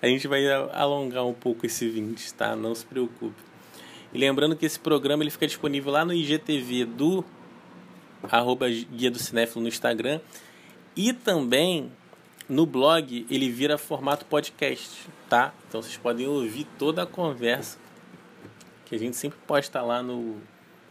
a 0.00 0.06
gente 0.06 0.26
vai 0.26 0.50
alongar 0.72 1.26
um 1.26 1.34
pouco 1.34 1.66
esse 1.66 1.86
20, 1.86 2.32
tá? 2.32 2.56
Não 2.56 2.74
se 2.74 2.86
preocupe. 2.86 3.36
E 4.14 4.18
lembrando 4.18 4.56
que 4.56 4.64
esse 4.64 4.80
programa 4.80 5.22
ele 5.22 5.30
fica 5.30 5.46
disponível 5.46 5.92
lá 5.92 6.06
no 6.06 6.14
IGTV 6.14 6.86
do 6.86 7.22
arroba 8.22 8.66
Guia 8.66 9.10
do 9.10 9.18
Cinéfilo 9.18 9.60
no 9.60 9.68
Instagram. 9.68 10.20
E 10.96 11.12
também 11.12 11.92
no 12.48 12.64
blog 12.64 13.26
ele 13.28 13.50
vira 13.50 13.76
formato 13.76 14.24
podcast, 14.24 15.06
tá? 15.28 15.52
Então 15.68 15.82
vocês 15.82 15.98
podem 15.98 16.26
ouvir 16.26 16.66
toda 16.78 17.02
a 17.02 17.06
conversa 17.06 17.76
que 18.86 18.94
a 18.94 18.98
gente 18.98 19.18
sempre 19.18 19.38
posta 19.46 19.82
lá 19.82 20.02
no 20.02 20.40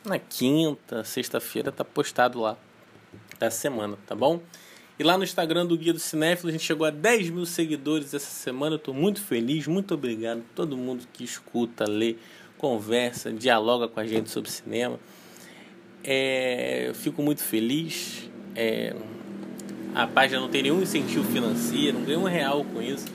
na 0.06 0.20
quinta, 0.20 1.04
sexta-feira 1.04 1.72
tá 1.72 1.84
postado 1.84 2.40
lá 2.40 2.56
da 3.40 3.52
semana, 3.52 3.98
tá 4.06 4.16
bom? 4.16 4.42
E 4.98 5.04
lá 5.04 5.18
no 5.18 5.26
Instagram 5.26 5.66
do 5.66 5.78
Guia 5.78 5.92
do 5.92 6.00
Cinéfilo 6.00 6.50
a 6.50 6.52
gente 6.54 6.64
chegou 6.64 6.88
a 6.88 6.90
10 6.90 7.30
mil 7.30 7.46
seguidores 7.46 8.14
essa 8.14 8.32
semana. 8.32 8.76
Eu 8.76 8.80
tô 8.80 8.94
muito 8.94 9.22
feliz, 9.22 9.68
muito 9.68 9.94
obrigado 9.94 10.40
a 10.40 10.56
todo 10.56 10.78
mundo 10.78 11.06
que 11.12 11.24
escuta, 11.24 11.84
lê, 11.86 12.16
conversa, 12.58 13.32
dialoga 13.32 13.90
com 13.90 14.00
a 14.00 14.08
gente 14.08 14.30
sobre 14.30 14.50
cinema. 14.50 14.98
É, 16.02 16.88
eu 16.88 16.96
fico 16.96 17.22
muito 17.22 17.44
feliz. 17.44 18.30
É, 18.56 18.96
a 19.94 20.08
página 20.08 20.40
não 20.40 20.48
tem 20.48 20.64
nenhum 20.64 20.82
incentivo 20.82 21.30
financeiro, 21.30 22.00
não 22.00 22.06
ganha 22.06 22.20
um 22.20 22.24
real 22.24 22.64
com 22.64 22.82
isso. 22.82 23.08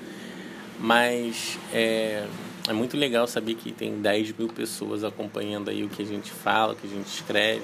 Mas 0.78 1.58
é, 1.72 2.26
é 2.68 2.72
muito 2.74 2.96
legal 2.96 3.26
saber 3.26 3.54
que 3.54 3.72
tem 3.72 4.00
10 4.00 4.32
mil 4.36 4.48
pessoas 4.48 5.02
acompanhando 5.02 5.70
aí 5.70 5.82
o 5.82 5.88
que 5.88 6.02
a 6.02 6.06
gente 6.06 6.30
fala, 6.30 6.74
o 6.74 6.76
que 6.76 6.86
a 6.86 6.90
gente 6.90 7.06
escreve, 7.06 7.62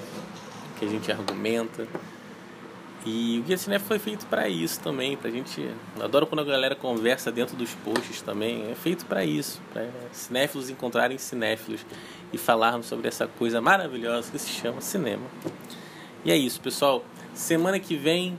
o 0.75 0.79
que 0.79 0.85
a 0.85 0.87
gente 0.89 1.11
argumenta. 1.11 1.87
E 3.09 3.39
o 3.39 3.43
Guia 3.43 3.57
Cinef 3.57 3.85
foi 3.85 3.99
feito 3.99 4.25
para 4.25 4.49
isso 4.49 4.81
também, 4.81 5.15
pra 5.15 5.31
gente. 5.31 5.65
Adoro 5.97 6.27
quando 6.27 6.41
a 6.41 6.43
galera 6.43 6.75
conversa 6.75 7.31
dentro 7.31 7.55
dos 7.55 7.73
posts 7.75 8.21
também. 8.21 8.69
É 8.69 8.75
feito 8.75 9.05
para 9.05 9.23
isso, 9.23 9.61
para 9.71 9.87
cinéfilos 10.11 10.69
encontrarem 10.69 11.17
cinéfilos 11.17 11.85
e 12.33 12.37
falarmos 12.37 12.85
sobre 12.85 13.07
essa 13.07 13.25
coisa 13.25 13.61
maravilhosa 13.61 14.29
que 14.29 14.37
se 14.37 14.49
chama 14.49 14.81
cinema. 14.81 15.23
E 16.25 16.31
é 16.31 16.35
isso, 16.35 16.59
pessoal. 16.59 17.01
Semana 17.33 17.79
que 17.79 17.95
vem, 17.95 18.37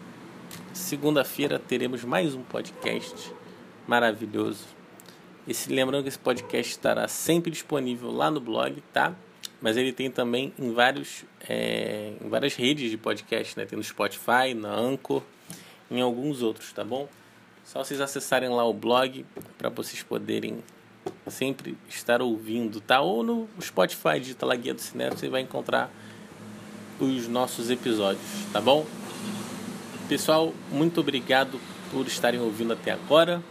segunda-feira, 0.74 1.59
teremos 1.59 2.04
mais 2.04 2.35
um 2.35 2.42
podcast 2.42 3.33
maravilhoso. 3.87 4.66
Esse, 5.48 5.72
lembrando 5.72 6.02
que 6.02 6.11
esse 6.11 6.18
podcast 6.18 6.72
estará 6.72 7.09
sempre 7.09 7.50
disponível 7.50 8.11
lá 8.11 8.31
no 8.31 8.38
blog, 8.38 8.83
tá? 8.92 9.16
Mas 9.61 9.77
ele 9.77 9.92
tem 9.92 10.11
também 10.11 10.53
em, 10.59 10.73
vários, 10.73 11.25
é, 11.49 12.12
em 12.23 12.29
várias 12.29 12.55
redes 12.55 12.90
de 12.90 12.97
podcast, 12.97 13.59
né? 13.59 13.66
Tem 13.66 13.77
no 13.77 13.85
Spotify, 13.85 14.55
na 14.55 14.73
Anchor, 14.73 15.23
em 15.90 16.01
alguns 16.01 16.42
outros, 16.42 16.73
tá 16.73 16.85
bom? 16.85 17.09
Só 17.64 17.83
vocês 17.85 18.01
acessarem 18.01 18.49
lá 18.49 18.64
o 18.64 18.73
blog 18.73 19.27
para 19.57 19.68
vocês 19.68 20.03
poderem 20.03 20.62
sempre 21.27 21.77
estar 21.88 22.23
ouvindo, 22.23 22.81
tá? 22.81 23.01
Ou 23.01 23.23
no 23.23 23.49
Spotify, 23.61 24.21
digita 24.21 24.47
lá 24.47 24.55
Guia 24.55 24.75
do 24.75 24.81
Cinema, 24.81 25.16
você 25.16 25.29
vai 25.29 25.42
encontrar 25.42 25.90
os 27.01 27.29
nossos 27.29 27.71
episódios, 27.71 28.25
tá 28.53 28.61
bom? 28.61 28.87
Pessoal, 30.09 30.55
muito 30.71 31.01
obrigado 31.01 31.61
por 31.90 32.07
estarem 32.07 32.40
ouvindo 32.40 32.73
até 32.73 32.92
agora. 32.92 33.42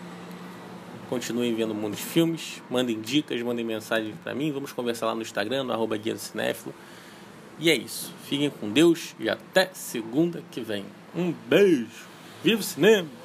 Continuem 1.10 1.56
vendo 1.56 1.74
muitos 1.74 2.02
filmes, 2.02 2.62
mandem 2.70 3.00
dicas, 3.00 3.42
mandem 3.42 3.66
mensagens 3.66 4.14
para 4.24 4.36
mim. 4.36 4.52
Vamos 4.52 4.74
conversar 4.74 5.06
lá 5.06 5.16
no 5.16 5.22
Instagram, 5.22 5.64
no 5.64 5.74
arroba 5.74 5.96
Guia 5.96 6.14
do 6.14 6.20
Cinéfilo. 6.20 6.74
E 7.60 7.70
é 7.70 7.76
isso. 7.76 8.14
Fiquem 8.26 8.50
com 8.50 8.70
Deus 8.70 9.16
e 9.20 9.30
até 9.30 9.70
segunda 9.74 10.44
que 10.52 10.60
vem. 10.62 10.86
Um 11.16 11.34
beijo. 11.48 12.08
Viva 12.44 12.60
o 12.60 12.64
cinema! 12.64 13.17